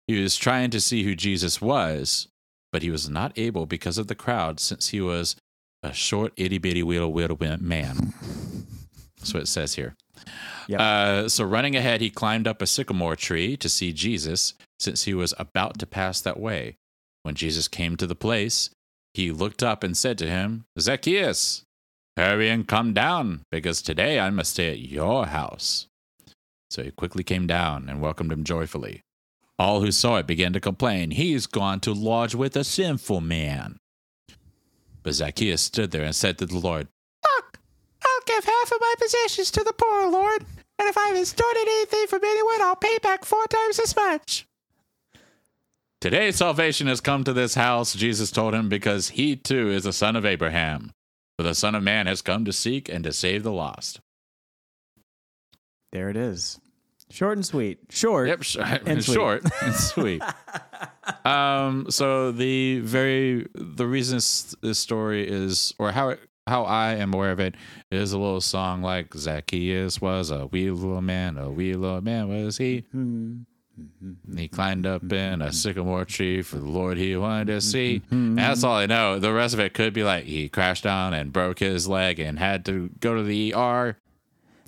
[0.06, 2.28] He was trying to see who Jesus was,
[2.72, 5.36] but he was not able because of the crowd since he was
[5.82, 8.12] a short, itty bitty, wheedle, wheedle man.
[9.18, 9.96] That's what it says here.
[10.68, 10.80] Yep.
[10.80, 15.14] Uh, so, running ahead, he climbed up a sycamore tree to see Jesus since he
[15.14, 16.76] was about to pass that way.
[17.22, 18.70] When Jesus came to the place,
[19.14, 21.64] he looked up and said to him, Zacchaeus,
[22.16, 25.86] hurry and come down, because today I must stay at your house.
[26.70, 29.02] So he quickly came down and welcomed him joyfully.
[29.58, 33.78] All who saw it began to complain, He's gone to lodge with a sinful man.
[35.02, 36.88] But Zacchaeus stood there and said to the Lord,
[37.24, 37.58] Look,
[38.02, 40.44] I'll give half of my possessions to the poor, Lord,
[40.78, 44.46] and if I've extorted anything from anyone, I'll pay back four times as much.
[46.00, 49.92] Today salvation has come to this house, Jesus told him, because he too is a
[49.92, 50.90] son of Abraham.
[51.38, 54.00] For the Son of Man has come to seek and to save the lost.
[55.92, 56.58] There it is.
[57.10, 57.78] Short and sweet.
[57.90, 58.28] Short.
[58.28, 59.14] Yep, sh- And sweet.
[59.14, 60.22] short and sweet.
[61.24, 67.12] um, so the very the reason this, story is, or how it, how I am
[67.14, 67.54] aware of it,
[67.92, 72.28] is a little song like Zacchaeus was a wee little man, a wee little man
[72.28, 72.84] was he.
[72.92, 73.42] Hmm.
[73.76, 75.14] And he climbed up mm-hmm.
[75.14, 75.52] in a mm-hmm.
[75.52, 78.02] sycamore tree for the Lord he wanted to see.
[78.10, 79.18] And that's all I know.
[79.18, 82.38] The rest of it could be like he crashed down and broke his leg and
[82.38, 83.96] had to go to the ER.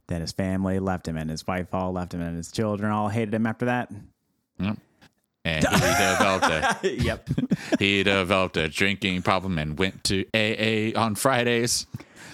[0.09, 3.09] Then his family left him, and his wife all left him, and his children all
[3.09, 3.91] hated him after that.
[4.59, 4.79] Yep.
[5.45, 7.29] And he developed a yep.
[7.79, 11.87] he developed a drinking problem and went to AA on Fridays.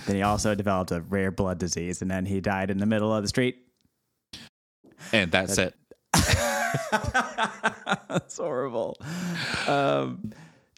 [0.06, 3.12] then he also developed a rare blood disease, and then he died in the middle
[3.12, 3.58] of the street.
[5.12, 5.74] And that's it.
[8.08, 8.96] That's horrible.
[9.66, 10.32] Um,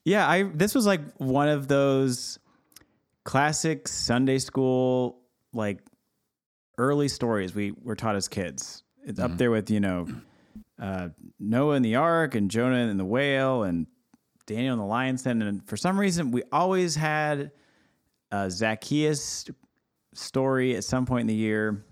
[0.05, 2.39] yeah, I this was like one of those
[3.25, 5.19] classic Sunday school
[5.53, 5.81] like
[6.79, 8.83] early stories we were taught as kids.
[9.05, 10.07] It's up there with you know
[10.81, 13.87] uh, Noah and the Ark and Jonah and the whale and
[14.47, 15.43] Daniel and the lion's den.
[15.43, 17.51] And for some reason, we always had
[18.31, 19.47] a Zacchaeus
[20.15, 21.85] story at some point in the year.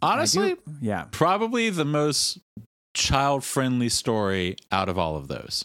[0.00, 2.38] Honestly, yeah, probably the most
[2.98, 5.64] child friendly story out of all of those.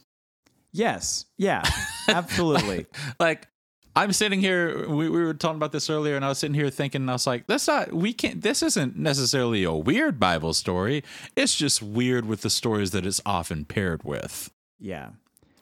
[0.71, 1.63] yes, yeah,
[2.07, 2.85] absolutely.
[3.19, 3.47] Like,
[3.95, 6.69] I'm sitting here, we, we were talking about this earlier, and I was sitting here
[6.69, 10.53] thinking, and I was like, that's not, we can't, this isn't necessarily a weird Bible
[10.53, 11.03] story.
[11.35, 15.09] It's just weird with the stories that it's often paired with yeah.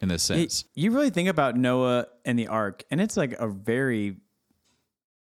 [0.01, 0.65] in this It- sense.
[0.75, 4.17] you really think about Noah and the ark, and it's like a very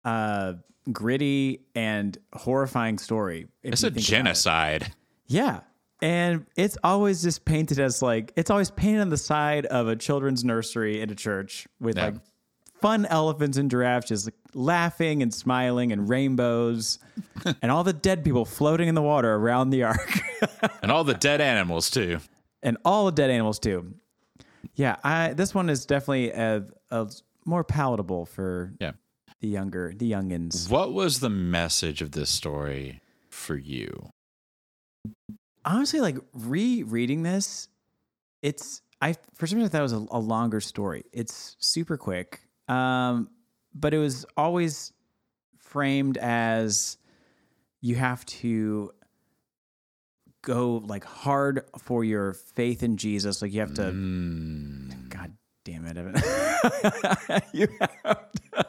[0.06, 0.54] uh,
[0.92, 3.48] gritty and horrifying story.
[3.64, 3.96] it's a it.
[3.98, 4.92] genocide.
[5.28, 5.62] Yeah.
[6.02, 9.96] And it's always just painted as like, it's always painted on the side of a
[9.96, 12.06] children's nursery in a church with Yeah.
[12.06, 12.16] like
[12.82, 17.00] fun elephants and giraffes just like, laughing and smiling and rainbows
[17.62, 20.20] and all the dead people floating in the water around the ark.
[20.82, 22.20] And all the dead animals, too.
[22.64, 23.94] and all the dead animals too.
[24.76, 27.10] Yeah, I this one is definitely a, a
[27.46, 28.94] more palatable for Yeah.
[29.42, 30.70] the younger, the youngins.
[30.70, 34.10] What was the message of this story for you?
[35.70, 37.68] Honestly, like rereading this,
[38.42, 41.04] it's I for some reason I thought it was a, a longer story.
[41.14, 43.30] It's super quick, um,
[43.76, 44.94] but it was always
[45.60, 46.98] framed as
[47.82, 48.92] you have to
[50.42, 53.44] go like hard for your faith in Jesus.
[53.44, 53.84] Like you have to.
[53.84, 55.34] Mm, God
[55.66, 56.16] damn it, Evan.
[57.54, 57.68] you,
[58.04, 58.68] have to,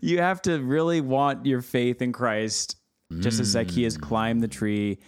[0.00, 2.74] you have to really want your faith in Christ,
[3.20, 4.98] just as Zacchaeus climbed the tree.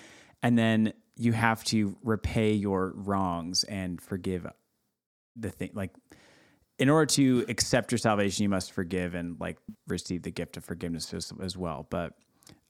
[0.43, 4.47] And then you have to repay your wrongs and forgive
[5.37, 5.71] the thing.
[5.75, 5.91] Like,
[6.79, 10.65] in order to accept your salvation, you must forgive and like receive the gift of
[10.65, 11.87] forgiveness as, as well.
[11.91, 12.15] But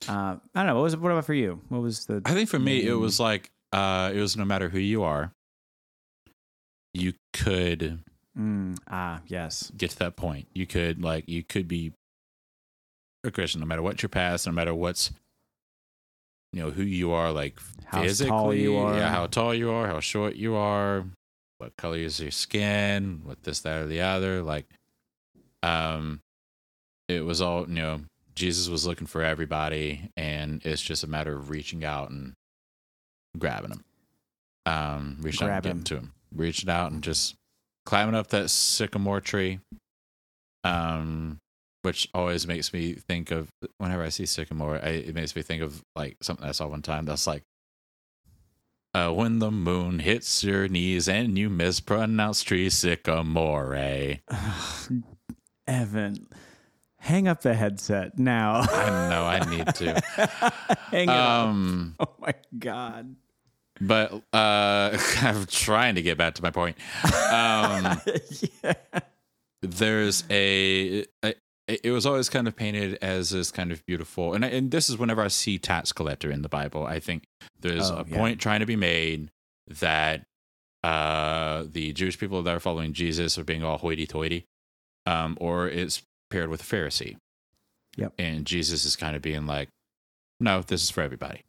[0.08, 0.74] uh, I don't know.
[0.74, 1.60] What was what about for you?
[1.68, 4.68] What was the I think for me, it was like, uh, it was no matter
[4.68, 5.32] who you are,
[6.92, 8.00] you could
[8.38, 10.46] Mm, ah yes get to that point.
[10.54, 11.92] You could like you could be
[13.24, 15.10] a Christian no matter what your past, no matter what's
[16.52, 18.96] you know who you are, like How physically, tall you are.
[18.96, 21.04] yeah, how tall you are, how short you are,
[21.58, 24.42] what color is your skin, what this, that, or the other.
[24.42, 24.66] Like,
[25.62, 26.20] um,
[27.08, 28.00] it was all you know.
[28.34, 32.32] Jesus was looking for everybody, and it's just a matter of reaching out and
[33.38, 33.84] grabbing them
[34.64, 35.84] Um, reaching out and getting him.
[35.84, 37.34] to him, reaching out and just
[37.84, 39.58] climbing up that sycamore tree.
[40.64, 41.38] Um,
[41.82, 45.62] which always makes me think of whenever I see sycamore, I, it makes me think
[45.62, 47.04] of like something I saw one time.
[47.06, 47.42] That's like,
[48.92, 54.18] uh, when the moon hits your knees and you mispronounce tree sycamore.
[55.66, 56.26] Evan,
[57.02, 58.60] Hang up the headset now.
[58.60, 59.94] I know I need to.
[60.90, 61.46] Hang it up.
[61.46, 63.16] Um, Oh my god.
[63.80, 66.76] but uh, I'm trying to get back to my point.
[67.32, 68.00] Um,
[69.62, 71.34] There's a, a.
[71.82, 74.88] It was always kind of painted as this kind of beautiful, and I, and this
[74.90, 77.24] is whenever I see tax collector in the Bible, I think
[77.60, 78.16] there's Oh, a yeah.
[78.16, 79.30] point trying to be made
[79.68, 80.24] that
[80.82, 84.44] uh, the Jewish people that are following Jesus are being all hoity-toity,
[85.06, 87.16] um, or it's paired with a Pharisee.
[87.96, 88.14] Yep.
[88.18, 89.68] And Jesus is kind of being like,
[90.40, 91.42] "No, this is for everybody."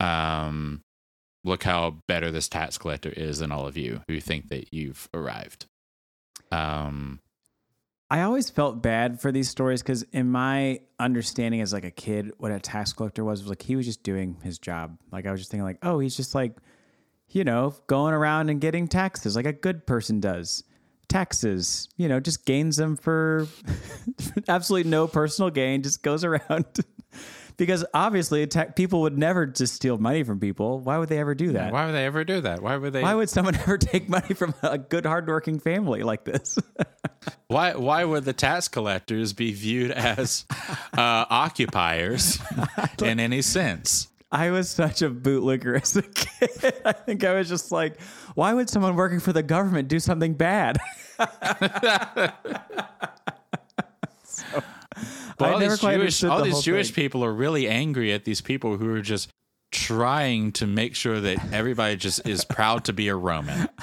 [0.00, 0.82] Um,
[1.44, 5.08] look how better this tax collector is than all of you who think that you've
[5.14, 5.66] arrived.
[6.52, 7.20] Um,
[8.08, 12.32] I always felt bad for these stories because, in my understanding as like a kid,
[12.38, 14.96] what a tax collector was was like he was just doing his job.
[15.10, 16.56] Like I was just thinking, like, oh, he's just like,
[17.30, 20.62] you know, going around and getting taxes like a good person does.
[21.08, 23.48] Taxes, you know, just gains them for
[24.48, 25.82] absolutely no personal gain.
[25.82, 26.66] Just goes around
[27.56, 30.80] because obviously people would never just steal money from people.
[30.80, 31.72] Why would they ever do that?
[31.72, 32.62] why would they ever do that?
[32.62, 33.02] Why would they?
[33.02, 36.58] Why would someone ever take money from a good, hardworking family like this?
[37.48, 40.44] Why why would the tax collectors be viewed as
[40.96, 42.38] uh, occupiers
[43.02, 44.08] in any sense?
[44.30, 46.74] I was such a bootlicker as a kid.
[46.84, 48.00] I think I was just like,
[48.34, 50.78] why would someone working for the government do something bad?
[55.38, 57.04] I all these Jewish, all the these Jewish thing.
[57.04, 59.28] people are really angry at these people who are just
[59.72, 63.68] trying to make sure that everybody just is proud to be a Roman.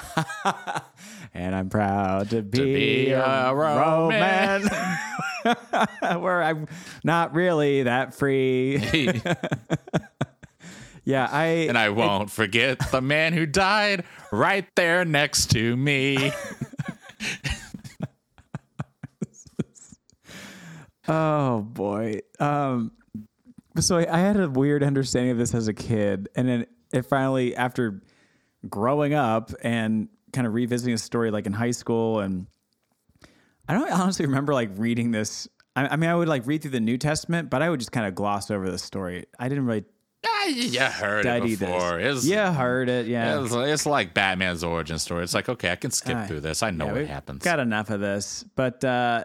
[1.36, 2.60] And I'm proud to be,
[3.06, 4.62] be a, a Roman.
[6.22, 6.68] Where I'm
[7.02, 8.78] not really that free.
[11.06, 16.32] Yeah, I and I won't forget the man who died right there next to me.
[21.08, 22.20] Oh boy.
[22.40, 22.92] Um,
[23.78, 27.02] so I I had a weird understanding of this as a kid, and then it
[27.02, 28.02] finally, after
[28.68, 32.46] growing up and kind of revisiting a story like in high school, and
[33.68, 35.48] I don't honestly remember like reading this.
[35.76, 37.92] I, I mean, I would like read through the New Testament, but I would just
[37.92, 39.26] kind of gloss over the story.
[39.38, 39.84] I didn't really
[40.26, 42.00] Ah, you heard it before.
[42.00, 43.06] It's, yeah, heard it.
[43.06, 45.22] Yeah, It's, it's like Batman's origin story.
[45.22, 46.62] It's like, okay, I can skip through this.
[46.62, 47.42] I know Yeah, what happens.
[47.42, 49.24] Got enough of this, but uh,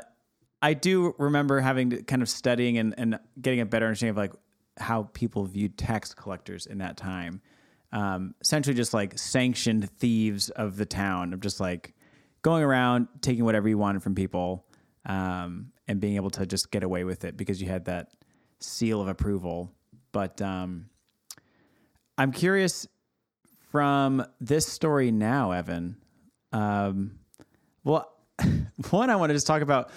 [0.61, 4.17] I do remember having to kind of studying and, and getting a better understanding of
[4.17, 4.33] like
[4.77, 7.41] how people viewed tax collectors in that time.
[7.91, 11.93] Um, essentially, just like sanctioned thieves of the town, of just like
[12.41, 14.65] going around taking whatever you wanted from people
[15.05, 18.11] um, and being able to just get away with it because you had that
[18.59, 19.73] seal of approval.
[20.11, 20.89] But um,
[22.17, 22.87] I'm curious
[23.71, 25.97] from this story now, Evan.
[26.51, 27.19] Um,
[27.83, 28.11] well,
[28.89, 29.89] one, I want to just talk about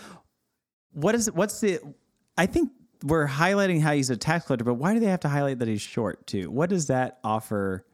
[0.92, 1.80] what is what's the.
[2.36, 2.70] I think
[3.04, 5.68] we're highlighting how he's a tax collector, but why do they have to highlight that
[5.68, 6.50] he's short too?
[6.50, 7.84] What does that offer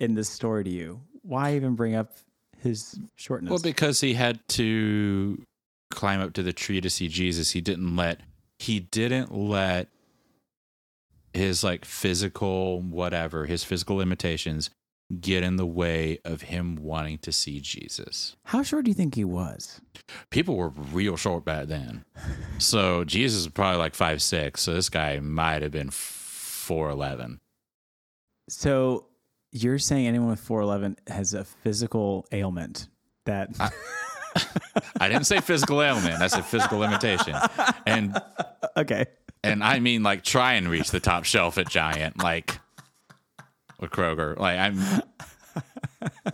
[0.00, 1.00] in this story to you?
[1.22, 2.16] Why even bring up
[2.58, 3.50] his shortness?
[3.50, 5.42] Well, because he had to
[5.90, 8.20] climb up to the tree to see Jesus, he didn't let
[8.58, 9.88] he didn't let
[11.32, 14.70] his like physical whatever, his physical limitations
[15.20, 18.36] get in the way of him wanting to see Jesus.
[18.44, 19.80] How short do you think he was?
[20.30, 22.04] People were real short back then.
[22.60, 24.62] So Jesus was probably like five six.
[24.62, 27.38] So this guy might have been four eleven.
[28.48, 29.06] So
[29.52, 32.88] you're saying anyone with 4'11 has a physical ailment
[33.24, 33.50] that
[35.00, 36.20] I didn't say physical ailment.
[36.20, 37.34] I said physical limitation.
[37.86, 38.20] And
[38.76, 39.06] okay.
[39.42, 42.58] and I mean like try and reach the top shelf at Giant, like
[43.78, 44.36] or Kroger.
[44.38, 44.78] Like I'm.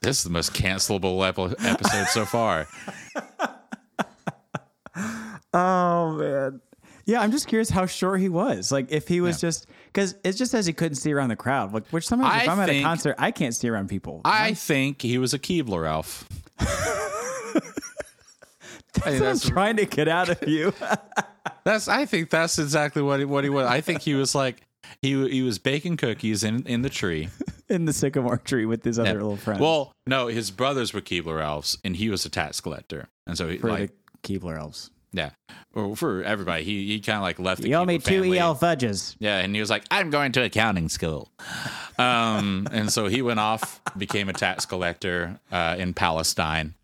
[0.00, 2.66] This is the most cancelable epi- episode so far.
[5.54, 6.60] Oh man.
[7.06, 8.72] Yeah, I'm just curious how short he was.
[8.72, 11.72] Like if he was just because it just says he couldn't see around the crowd.
[11.72, 14.20] Like which sometimes if I I'm at a concert, I can't see around people.
[14.24, 16.28] I think he was a Keebler elf.
[18.94, 20.72] That's what I'm trying to get out of you.
[21.64, 21.86] That's.
[21.88, 23.66] I think that's exactly what he, what he was.
[23.66, 24.62] I think he was like
[25.02, 27.28] he he was baking cookies in in the tree.
[27.68, 29.60] in the sycamore tree with his other little friends.
[29.60, 33.48] Well, no, his brothers were Keebler elves, and he was a tax collector, and so
[33.48, 34.90] he for like the Keebler elves.
[35.12, 35.30] yeah,
[35.74, 37.62] well, for everybody, he he kind of like left.
[37.62, 38.38] The You owe me two family.
[38.38, 39.16] EL fudges.
[39.18, 41.30] Yeah, and he was like, "I'm going to accounting school,"
[41.98, 46.74] um, and so he went off, became a tax collector uh, in Palestine,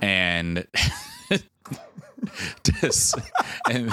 [0.00, 0.66] and
[2.80, 3.16] just
[3.70, 3.92] and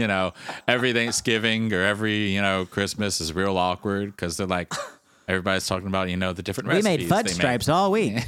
[0.00, 0.32] you know
[0.66, 4.72] every Thanksgiving or every you know Christmas is real awkward because they're like
[5.28, 7.36] everybody's talking about you know the different We recipes made fudge they make.
[7.36, 8.18] stripes all week.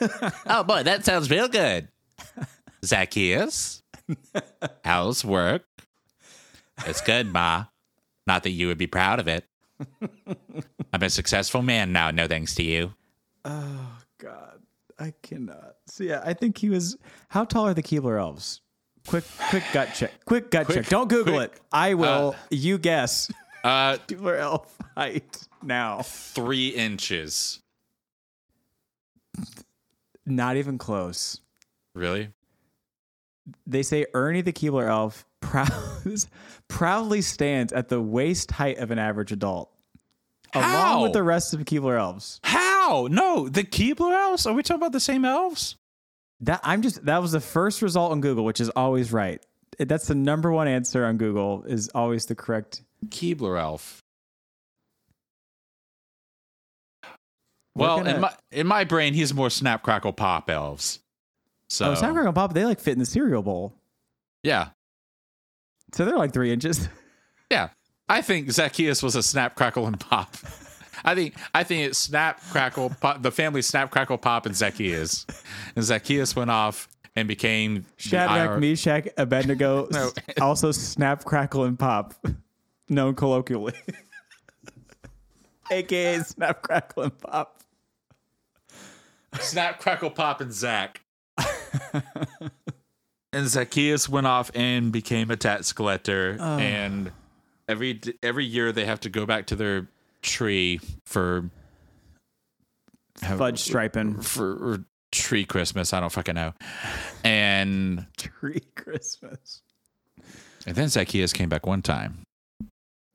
[0.46, 1.88] Oh boy, that sounds real good,
[2.84, 3.82] Zacchaeus.
[4.84, 5.64] How's work?
[6.86, 7.64] It's good, Ma.
[8.26, 9.44] Not that you would be proud of it.
[10.92, 12.92] I'm a successful man now, no thanks to you.
[13.44, 14.60] Oh God,
[14.98, 15.76] I cannot.
[15.86, 16.96] So yeah, I think he was.
[17.28, 18.60] How tall are the Keebler elves?
[19.06, 20.12] Quick, quick gut check.
[20.24, 20.88] Quick gut Quick- check.
[20.88, 21.60] Don't Google quick, it.
[21.72, 22.34] I will.
[22.50, 23.30] you guess.
[23.64, 26.02] Uh, Keebler elf height now.
[26.02, 27.60] three inches.
[30.24, 31.40] Not even close.
[31.94, 32.30] Really?
[33.66, 35.70] They say Ernie the Keebler elf proud,
[36.68, 39.70] proudly stands at the waist height of an average adult,
[40.52, 42.40] along with the rest of the Keebler elves.
[42.42, 43.06] How?
[43.10, 44.46] No, the Keebler elves?
[44.46, 45.76] Are we talking about the same elves?
[46.40, 49.42] That I'm just that was the first result on Google, which is always right.
[49.78, 52.82] That's the number one answer on Google is always the correct.
[53.08, 54.02] Keebler elf.
[57.74, 61.00] We're Well, gonna- in my in my brain, he's more snap crackle pop elves.
[61.68, 63.74] So Oh, Snap Crackle Pop, they like fit in the cereal bowl,
[64.44, 64.68] yeah,
[65.92, 66.88] so they're like three inches.
[67.50, 67.70] yeah.
[68.08, 70.36] I think Zacchaeus was a snap crackle and pop.
[71.06, 75.24] I think I think it's snap crackle pop, the family snap crackle pop and Zacchaeus,
[75.76, 80.10] and Zacchaeus went off and became Shadrach, IR Meshach, Abednego, No.
[80.40, 82.12] also Snap Crackle and Pop,
[82.90, 83.72] known colloquially,
[85.70, 87.52] aka Snap Crackle and Pop.
[89.40, 91.02] Snap, crackle, pop, and Zach.
[93.32, 96.38] and Zacchaeus went off and became a tax collector.
[96.40, 96.58] Oh.
[96.58, 97.12] And
[97.68, 99.88] every every year they have to go back to their
[100.26, 101.48] tree for
[103.22, 105.94] Fudge striping for or tree Christmas.
[105.94, 106.52] I don't fucking know.
[107.24, 109.62] And tree Christmas.
[110.66, 112.18] and then Zacchaeus came back one time,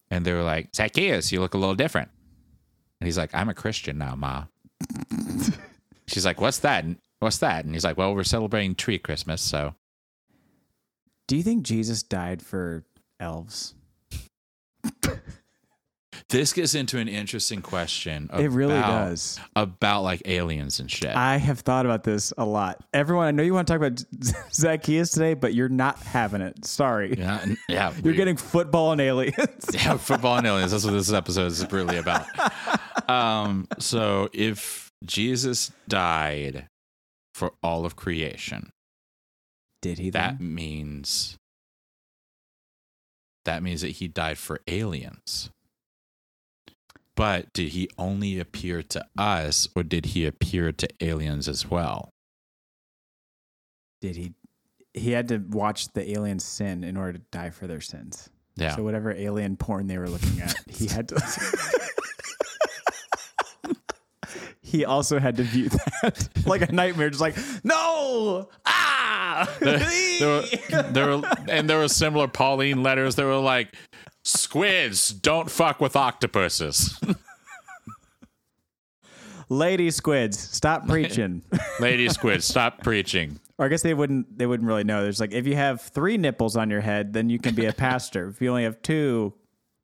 [0.09, 2.09] and they were like, Zacchaeus, you look a little different.
[2.99, 4.45] And he's like, I'm a Christian now, ma.
[6.07, 6.86] She's like, What's that?
[7.20, 7.66] What's that?
[7.66, 9.76] And he's like, Well, we're celebrating tree Christmas, so
[11.28, 12.84] Do you think Jesus died for
[13.20, 13.76] elves?
[16.32, 18.29] This gets into an interesting question.
[18.34, 19.38] It really does.
[19.53, 21.13] About like aliens and shit.
[21.13, 22.84] I have thought about this a lot.
[22.93, 24.01] Everyone, I know you want to talk about
[24.53, 26.65] Zacchaeus today, but you're not having it.
[26.65, 27.15] Sorry.
[27.17, 27.93] yeah, yeah.
[28.01, 29.36] You're we- getting football and aliens.
[29.73, 30.71] yeah, football and aliens.
[30.71, 32.25] That's what this episode is really about.
[33.09, 36.67] Um, so if Jesus died
[37.36, 38.71] for all of creation,
[39.82, 41.38] Did he that means
[43.43, 45.49] that means that he died for aliens.
[47.22, 52.09] But did he only appear to us or did he appear to aliens as well?
[54.01, 54.34] Did he?
[54.95, 58.32] He had to watch the aliens sin in order to die for their sins.
[58.55, 58.76] Yeah.
[58.76, 61.22] So whatever alien porn they were looking at, he had to.
[64.61, 69.47] he also had to view that like a nightmare, just like no, ah.
[69.59, 70.43] there were,
[70.91, 73.76] there were and there were similar Pauline letters that were like
[74.24, 76.99] squids don't fuck with octopuses.
[79.49, 81.41] Lady squids, stop preaching.
[81.82, 83.38] Lady squids, stop preaching.
[83.57, 84.38] or I guess they wouldn't.
[84.38, 85.03] They wouldn't really know.
[85.03, 87.74] There's like if you have three nipples on your head, then you can be a
[87.74, 88.30] pastor.
[88.30, 89.34] if you only have two,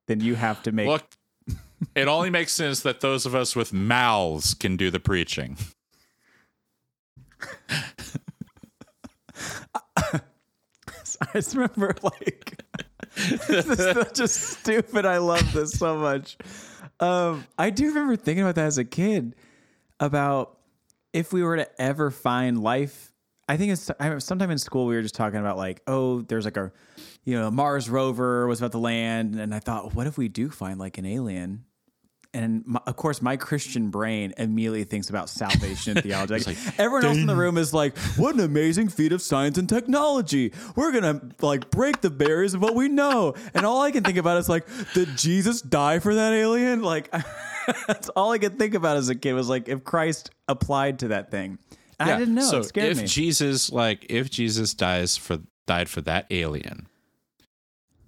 [0.07, 0.87] then you have to make.
[0.87, 1.03] Look,
[1.95, 5.57] it only makes sense that those of us with mouths can do the preaching.
[9.97, 10.21] I
[11.33, 12.63] just remember like
[13.47, 15.05] this is a stupid.
[15.05, 16.37] I love this so much.
[16.99, 19.35] Um, I do remember thinking about that as a kid
[19.99, 20.57] about
[21.13, 23.11] if we were to ever find life.
[23.49, 26.45] I think it's I sometime in school we were just talking about like, oh, there's
[26.45, 26.71] like a,
[27.23, 30.49] you know, Mars rover was about to land, and I thought, what if we do
[30.49, 31.63] find like an alien?
[32.37, 36.33] And my, of course, my Christian brain immediately thinks about salvation and theology.
[36.35, 39.57] Like, like, everyone else in the room is like, "What an amazing feat of science
[39.57, 40.53] and technology!
[40.75, 44.17] We're gonna like break the barriers of what we know." And all I can think
[44.17, 46.81] about is like, did Jesus die for that alien?
[46.83, 47.11] Like,
[47.87, 51.09] that's all I could think about as a kid was like, if Christ applied to
[51.09, 51.57] that thing.
[51.99, 52.41] And I didn't know.
[52.41, 53.07] So it scared if me.
[53.07, 56.87] Jesus, like, if Jesus dies for died for that alien,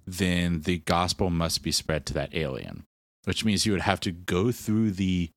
[0.06, 2.86] then the gospel must be spread to that alien,
[3.24, 5.30] which means you would have to go through the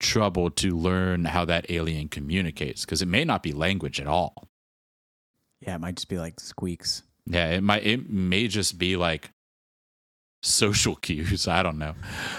[0.00, 4.48] trouble to learn how that alien communicates, because it may not be language at all.
[5.60, 7.02] yeah, it might just be like squeaks.
[7.26, 7.84] Yeah, it might.
[7.84, 9.30] It may just be like
[10.42, 11.46] social cues.
[11.46, 11.94] I don't know.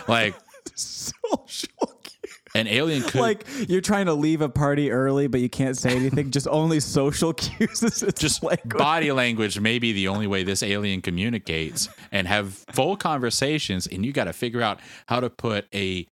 [0.08, 0.36] Like
[0.76, 1.81] Social
[2.56, 5.96] an alien could like you're trying to leave a party early, but you can't say
[5.96, 6.32] anything.
[6.32, 8.04] just only social cues.
[8.18, 12.96] Just like body language may be the only way this alien communicates and have full
[12.98, 16.08] conversations and you got to figure out how to put a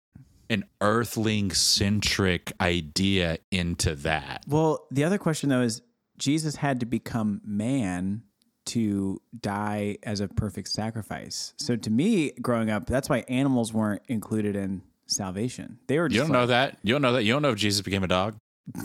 [0.51, 5.83] an earthling centric idea into that Well, the other question though is
[6.19, 8.23] Jesus had to become man
[8.67, 11.55] to die as a perfect sacrifice.
[11.57, 15.79] So to me, growing up, that's why animals weren't included in salvation.
[15.89, 16.79] They were You don't know that.
[16.83, 17.25] You don't know that.
[17.25, 18.37] You don't know if Jesus became a dog.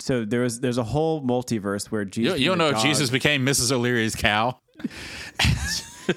[0.00, 2.40] So there was there's a whole multiverse where Jesus.
[2.40, 3.70] you don't know became if Jesus became Mrs.
[3.72, 4.58] O'Leary's cow.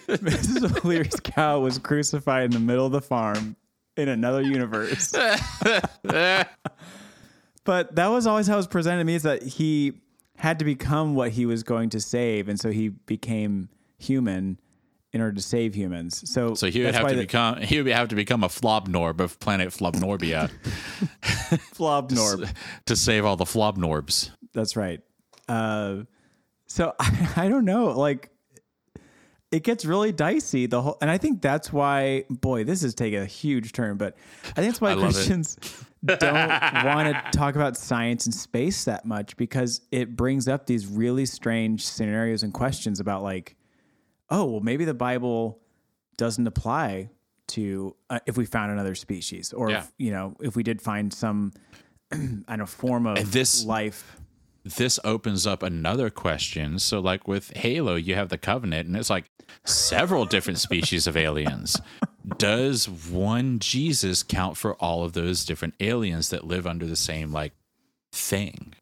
[0.08, 0.84] Mrs.
[0.84, 3.58] O'Leary's cow was crucified in the middle of the farm
[3.98, 5.12] in another universe.
[7.64, 9.94] but that was always how it was presented to me is that he
[10.38, 14.60] had to become what he was going to save, and so he became human
[15.16, 16.30] in order to save humans.
[16.30, 17.62] So, So he would have to the become.
[17.62, 20.52] He would have to become a Flobnorb of planet Flobnorbia
[21.74, 22.54] Flobnorb.
[22.86, 24.32] to save all the Flobnorbs.
[24.54, 25.00] That's right.
[25.48, 26.00] Uh,
[26.68, 27.98] so I, I don't know.
[27.98, 28.30] Like,
[29.52, 30.66] it gets really dicey.
[30.66, 32.26] The whole, and I think that's why.
[32.30, 33.96] Boy, this is taking a huge turn.
[33.96, 34.18] But
[34.52, 34.96] I think that's why.
[34.96, 35.58] Christians
[36.04, 36.22] don't
[36.86, 41.26] want to talk about science and space that much because it brings up these really
[41.26, 43.56] strange scenarios and questions about like,
[44.30, 45.60] oh, well, maybe the Bible
[46.18, 47.10] doesn't apply
[47.48, 49.80] to uh, if we found another species, or Yeah.
[49.80, 51.52] if, you know, if we did find some.
[52.12, 54.18] I don't know form of this- life.
[54.64, 56.80] This opens up another question.
[56.80, 59.26] So, like with Halo, you have the Covenant, and it's like
[59.64, 61.80] several different species of aliens.
[62.40, 67.32] Does one Jesus count for all of those different aliens that live under the same
[67.32, 67.54] like
[68.12, 68.74] thing?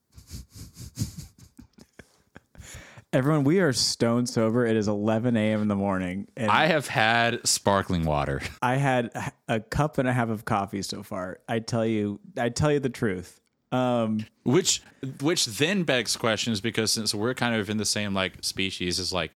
[3.14, 4.66] Everyone, we are stone sober.
[4.66, 5.62] It is 11 a.m.
[5.62, 8.42] in the morning, and I I, have had sparkling water.
[8.64, 9.12] I had
[9.48, 11.38] a cup and a half of coffee so far.
[11.48, 13.40] I tell you, I tell you the truth.
[13.72, 14.82] Um, which
[15.22, 19.14] which then begs questions because since we're kind of in the same like species as
[19.14, 19.32] like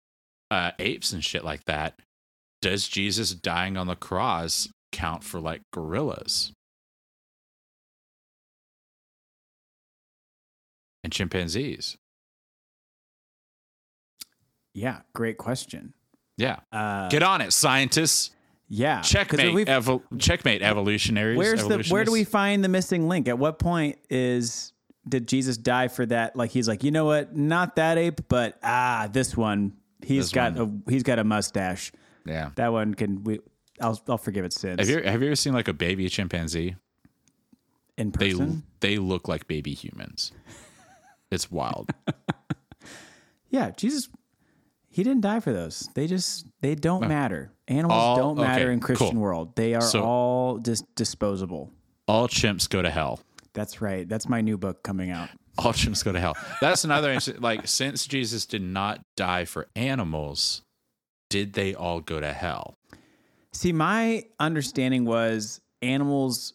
[0.50, 2.00] uh apes and shit like that
[2.62, 6.52] does jesus dying on the cross count for like gorillas
[11.04, 11.98] and chimpanzees
[14.78, 15.94] yeah, great question.
[16.38, 18.32] yeah Uh, get on it scientists
[18.70, 19.02] Yeah.
[19.02, 21.84] checkmate evol- checkmate evolutionaries Where's the?
[21.90, 23.28] Where do we find the missing link?
[23.28, 24.74] At what point is
[25.10, 26.36] did Jesus die for that?
[26.36, 27.36] Like he's like, you know what?
[27.36, 29.74] Not that ape, but ah, this one.
[30.06, 31.92] He's This got a he's got a mustache.
[32.26, 33.40] yeah That one can we.
[33.82, 34.80] I'll I'll forgive it since.
[34.80, 36.76] have you have you ever seen like a baby chimpanzee
[37.98, 38.64] in they person?
[38.80, 40.32] they look like baby humans
[41.32, 41.90] it's wild
[43.50, 44.10] Yeah, Jesus,
[44.98, 45.88] he didn't die for those.
[45.94, 47.08] They just they don't oh.
[47.08, 47.52] matter.
[47.68, 49.22] Animals All- don't matter okay, in Christian cool.
[49.22, 49.56] world.
[49.56, 51.72] They are So- all just disposable.
[52.08, 53.20] all chimps go to hell
[53.54, 54.10] That's right.
[54.10, 55.30] That's my new book coming out.
[55.60, 56.36] all chimps go to hell.
[56.62, 57.42] That's another interesting.
[57.42, 60.64] Like, since Jesus did not die for animals,
[61.30, 62.74] did they all go to hell?
[63.54, 66.54] See, my understanding was animals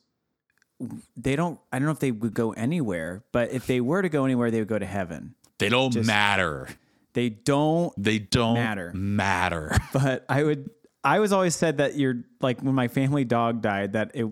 [1.16, 4.09] they don't I don't know if they would go anywhere, but if they were to
[4.09, 5.36] go anywhere, they would go to heaven.
[5.61, 6.68] They don't Just- matter.
[7.14, 8.90] They don't They don't Matter.
[8.94, 9.76] Matter.
[9.92, 10.70] but I would
[11.04, 14.26] I was always said that you're like when my family dog died that it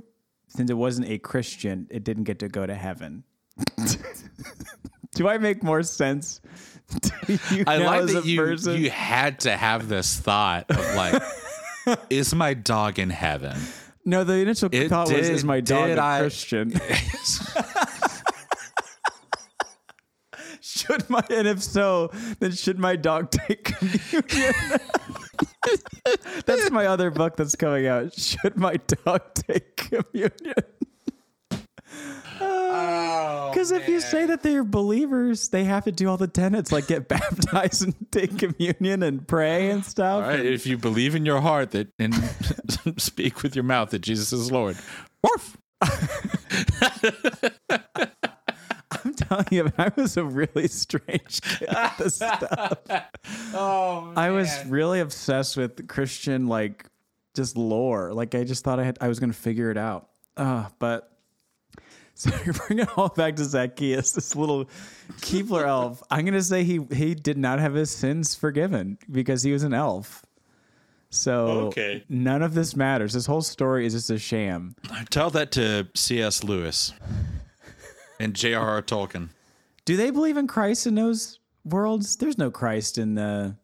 [0.48, 3.24] since it wasn't a Christian, it didn't get to go to heaven.
[5.14, 6.40] Do I make more sense
[7.02, 8.80] to you I like that you person?
[8.80, 11.22] you had to have this thought of like,
[12.08, 13.56] is my dog in heaven?
[14.04, 16.72] no, the initial It thought was, "Is my dog did a I- Christian?"
[20.70, 24.54] Should my and if so, then should my dog take communion?
[26.46, 28.14] that's my other book that's coming out.
[28.14, 30.54] Should my dog take communion?
[32.40, 36.72] Oh, because if you say that they're believers, they have to do all the tenets,
[36.72, 40.24] like get baptized and take communion and pray and stuff.
[40.24, 42.14] All right, if you believe in your heart that and
[42.98, 44.76] speak with your mouth that Jesus is Lord.
[45.22, 45.56] Woof.
[48.90, 52.78] I'm telling you, I was a really strange kid at this stuff.
[53.54, 56.86] Oh, I was really obsessed with Christian, like
[57.34, 58.12] just lore.
[58.12, 60.08] Like I just thought I had, I was going to figure it out.
[60.36, 61.16] Uh, but
[62.14, 64.68] so you're bringing it all back to Zacchaeus, this little
[65.20, 66.02] Keebler elf.
[66.10, 69.62] I'm going to say he he did not have his sins forgiven because he was
[69.62, 70.24] an elf.
[71.10, 72.04] So Okay.
[72.08, 73.12] none of this matters.
[73.14, 74.74] This whole story is just a sham.
[75.10, 76.44] Tell that to C.S.
[76.44, 76.92] Lewis
[78.20, 78.82] and J.R.R.
[78.82, 79.30] Tolkien.
[79.84, 82.16] Do they believe in Christ in those worlds?
[82.16, 83.56] There's no Christ in the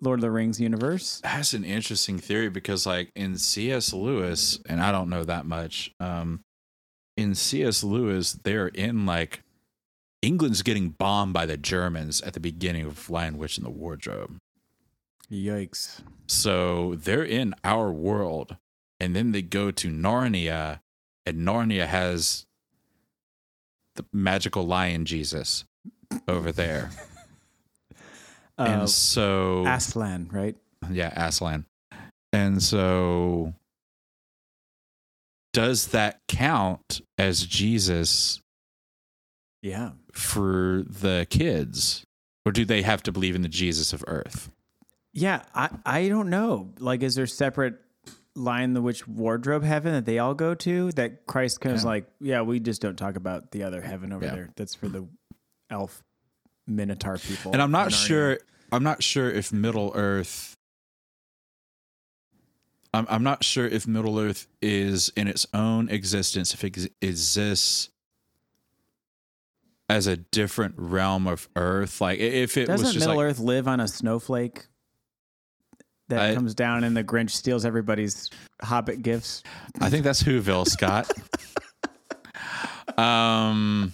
[0.00, 1.20] Lord of the Rings universe.
[1.22, 3.92] That's an interesting theory because, like, in C.S.
[3.92, 6.40] Lewis, and I don't know that much, um,
[7.16, 7.82] in C.S.
[7.82, 9.42] Lewis, they're in like
[10.22, 14.38] England's getting bombed by the Germans at the beginning of Lion Witch in the Wardrobe.
[15.30, 16.00] Yikes.
[16.26, 18.56] So they're in our world,
[18.98, 20.80] and then they go to Narnia,
[21.26, 22.46] and Narnia has
[23.98, 25.64] the magical lion Jesus
[26.26, 26.90] over there.
[28.56, 30.56] Uh, and so Aslan, right?
[30.90, 31.66] yeah, Aslan.
[32.32, 33.52] And so
[35.52, 38.40] does that count as Jesus
[39.62, 39.92] Yeah.
[40.12, 42.04] for the kids?
[42.46, 44.50] Or do they have to believe in the Jesus of earth?
[45.12, 46.70] Yeah, I, I don't know.
[46.78, 47.74] Like, is there separate
[48.38, 51.88] Lion the Witch wardrobe heaven that they all go to that Christ comes Yeah.
[51.88, 54.34] like, yeah, we just don't talk about the other heaven over Yeah.
[54.34, 54.50] there.
[54.56, 55.06] That's for the
[55.70, 56.02] elf
[56.66, 57.52] minotaur people.
[57.52, 58.38] And I'm not in Narnia." sure
[58.70, 60.54] I'm not sure if Middle Earth
[62.94, 67.90] I'm I'm not sure if Middle Earth is in its own existence if it exists
[69.90, 72.00] as a different realm of Earth.
[72.00, 74.66] Like if it Doesn't was just Middle like Earth live on a snowflake
[76.08, 78.30] that I- comes down and the Grinch steals everybody's
[78.62, 79.42] Hobbit gifts?
[79.80, 81.10] I think that's Whoville, Scott.
[82.98, 83.92] um,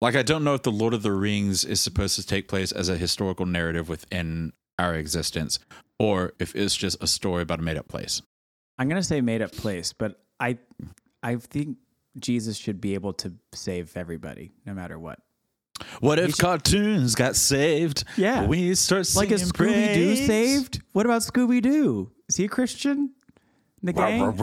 [0.00, 2.72] like I don't know if the Lord of the Rings is supposed to take place
[2.72, 5.58] as a historical narrative within our existence,
[5.98, 8.22] or if it's just a story about a made-up place.
[8.78, 10.58] I'm gonna say made up place, but I
[11.22, 11.78] I think
[12.18, 15.20] Jesus should be able to save everybody, no matter what.
[16.00, 18.04] What if cartoons got saved?
[18.16, 18.46] Yeah.
[18.46, 19.28] we start seeing.
[19.28, 20.82] Like singing is Scooby Doo saved?
[20.92, 22.10] What about Scooby Doo?
[22.28, 23.12] Is he a Christian?
[23.82, 24.20] The gang?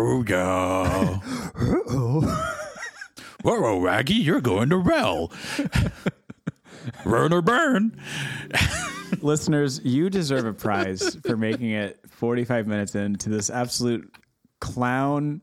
[3.44, 5.32] Whoa, Raggy, you're going to Rel.
[7.04, 7.98] Burn or burn.
[9.22, 14.14] Listeners, you deserve a prize for making it 45 minutes into this absolute
[14.60, 15.42] clown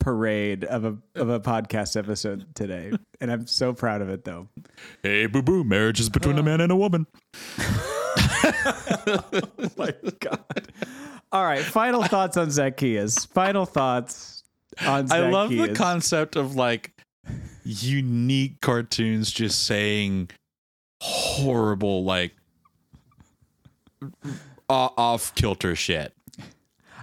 [0.00, 2.90] parade of a of a podcast episode today.
[3.20, 4.48] And I'm so proud of it though.
[5.02, 7.06] Hey, boo boo, marriage is between a man and a woman.
[7.58, 8.10] Oh
[9.76, 10.72] my god.
[11.30, 13.26] All right, final thoughts on Zacchaeus.
[13.26, 14.42] Final thoughts
[14.84, 15.26] on Zacchaeus.
[15.26, 16.92] I love the concept of like
[17.62, 20.30] unique cartoons just saying
[21.00, 22.32] horrible, like
[24.68, 26.12] off kilter shit.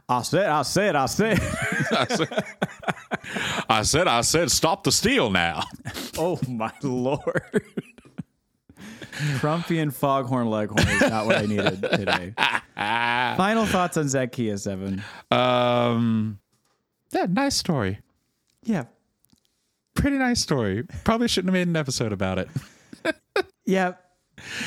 [0.10, 1.41] I'll say it, I'll say it, I'll say it.
[1.91, 2.43] I said,
[3.70, 5.63] I said, I said, stop the steal now.
[6.20, 7.63] Oh my lord.
[9.38, 12.34] Trumpian foghorn leghorn is not what I needed today.
[13.38, 15.03] Final thoughts on Zacchaeus, Evan.
[15.30, 16.39] Um,
[17.11, 17.99] yeah, nice story.
[18.63, 18.86] Yeah.
[19.93, 20.86] Pretty nice story.
[21.03, 22.49] Probably shouldn't have made an episode about it.
[23.68, 23.93] Yeah.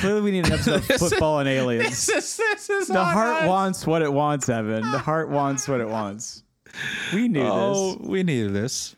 [0.01, 2.07] Clearly we need an episode of football and aliens.
[2.07, 4.83] This, is, this is The heart wants what it wants, Evan.
[4.93, 6.43] The heart wants what it wants.
[7.15, 8.07] We knew Oh, this.
[8.09, 8.95] we needed this.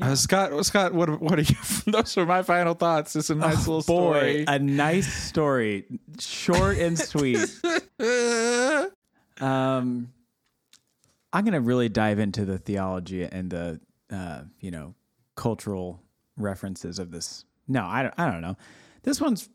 [0.00, 1.56] Uh, Scott, Scott, what what are you?
[1.86, 3.16] Those are my final thoughts.
[3.16, 4.44] It's a nice little Oh, Boy, story.
[4.46, 5.84] a nice story.
[6.20, 7.38] Short and sweet.
[9.40, 10.12] Um,
[11.32, 13.80] I'm gonna really dive into the theology and the
[14.10, 14.94] uh, you know
[15.34, 16.00] cultural
[16.36, 17.44] references of this.
[17.66, 18.14] No, I don't.
[18.16, 18.56] I don't know.
[19.02, 19.48] This one's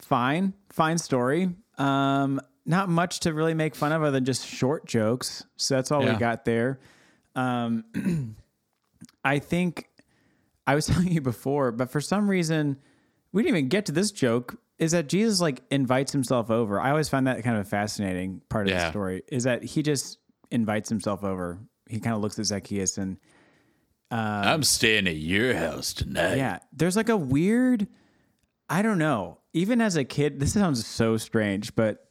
[0.00, 1.50] fine, fine story.
[1.78, 5.44] Um, not much to really make fun of other than just short jokes.
[5.56, 6.14] So that's all Yeah.
[6.14, 6.80] we got there.
[7.34, 7.84] Um,
[9.24, 9.88] I think
[10.66, 12.78] I was telling you before, but for some reason
[13.32, 14.58] we didn't even get to this joke.
[14.78, 16.78] Is that Jesus like invites himself over?
[16.80, 19.22] I always find that kind of a fascinating part of the story.
[19.28, 20.18] Is that he just
[20.50, 21.58] invites himself over?
[21.88, 23.16] He kind of looks at Zacchaeus and
[24.10, 26.36] I'm staying at your house tonight.
[26.36, 27.86] yeah, there's like a weird,
[28.68, 29.38] I don't know.
[29.52, 32.05] Even as a kid, this sounds so strange, but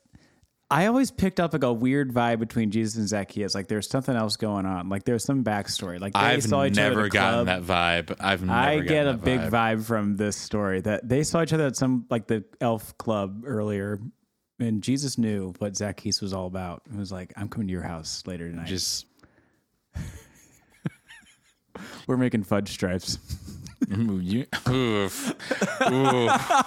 [0.72, 3.53] I always picked up like a weird vibe between Jesus and Zacchaeus.
[3.53, 4.89] Like there's something else going on.
[4.89, 5.99] Like there's some backstory.
[5.99, 8.16] Like they I've saw each other at never the gotten that vibe.
[8.20, 9.51] I've never I get a big vibe.
[9.51, 13.43] vibe from this story that they saw each other at some like the elf club
[13.45, 13.99] earlier,
[14.59, 16.82] and Jesus knew what Zacchaeus was all about.
[16.91, 18.66] He was like, "I'm coming to your house later tonight.
[18.66, 19.05] Just
[22.07, 23.20] We're making fudge stripes."
[23.95, 25.36] Ooh, you, oof,
[25.91, 26.63] oof,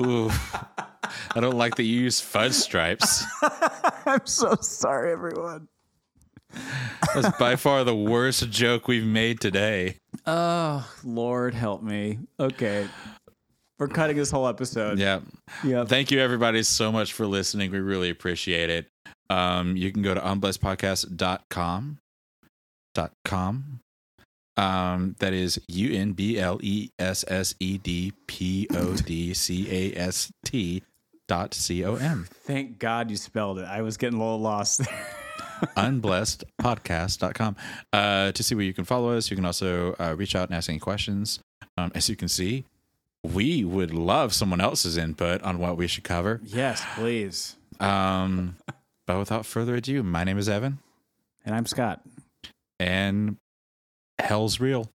[0.00, 0.54] oof.
[1.34, 3.24] I don't like that you use fudge stripes.
[4.06, 5.68] I'm so sorry, everyone.
[7.14, 9.96] That's by far the worst joke we've made today.
[10.26, 12.18] Oh Lord, help me.
[12.38, 12.86] Okay,
[13.78, 14.98] we're cutting this whole episode.
[14.98, 15.20] Yeah.
[15.64, 15.84] yeah.
[15.84, 17.70] Thank you, everybody, so much for listening.
[17.72, 18.86] We really appreciate it.
[19.30, 21.98] Um, you can go to unblessedpodcast.com.
[22.94, 23.80] Dot com.
[24.58, 29.32] Um, that is U N B L E S S E D P O D
[29.32, 30.82] C A S T
[31.32, 32.26] dot C O M.
[32.44, 33.64] Thank God you spelled it.
[33.64, 35.06] I was getting a little lost there.
[35.78, 37.56] unblessedpodcast.com
[37.94, 39.30] uh, to see where you can follow us.
[39.30, 41.38] You can also uh, reach out and ask any questions.
[41.78, 42.64] Um, as you can see,
[43.22, 46.40] we would love someone else's input on what we should cover.
[46.44, 47.56] yes, please.
[47.80, 48.56] Um,
[49.06, 50.80] but without further ado, my name is Evan,
[51.46, 52.02] And I'm Scott.
[52.78, 53.36] and
[54.18, 54.90] hell's real.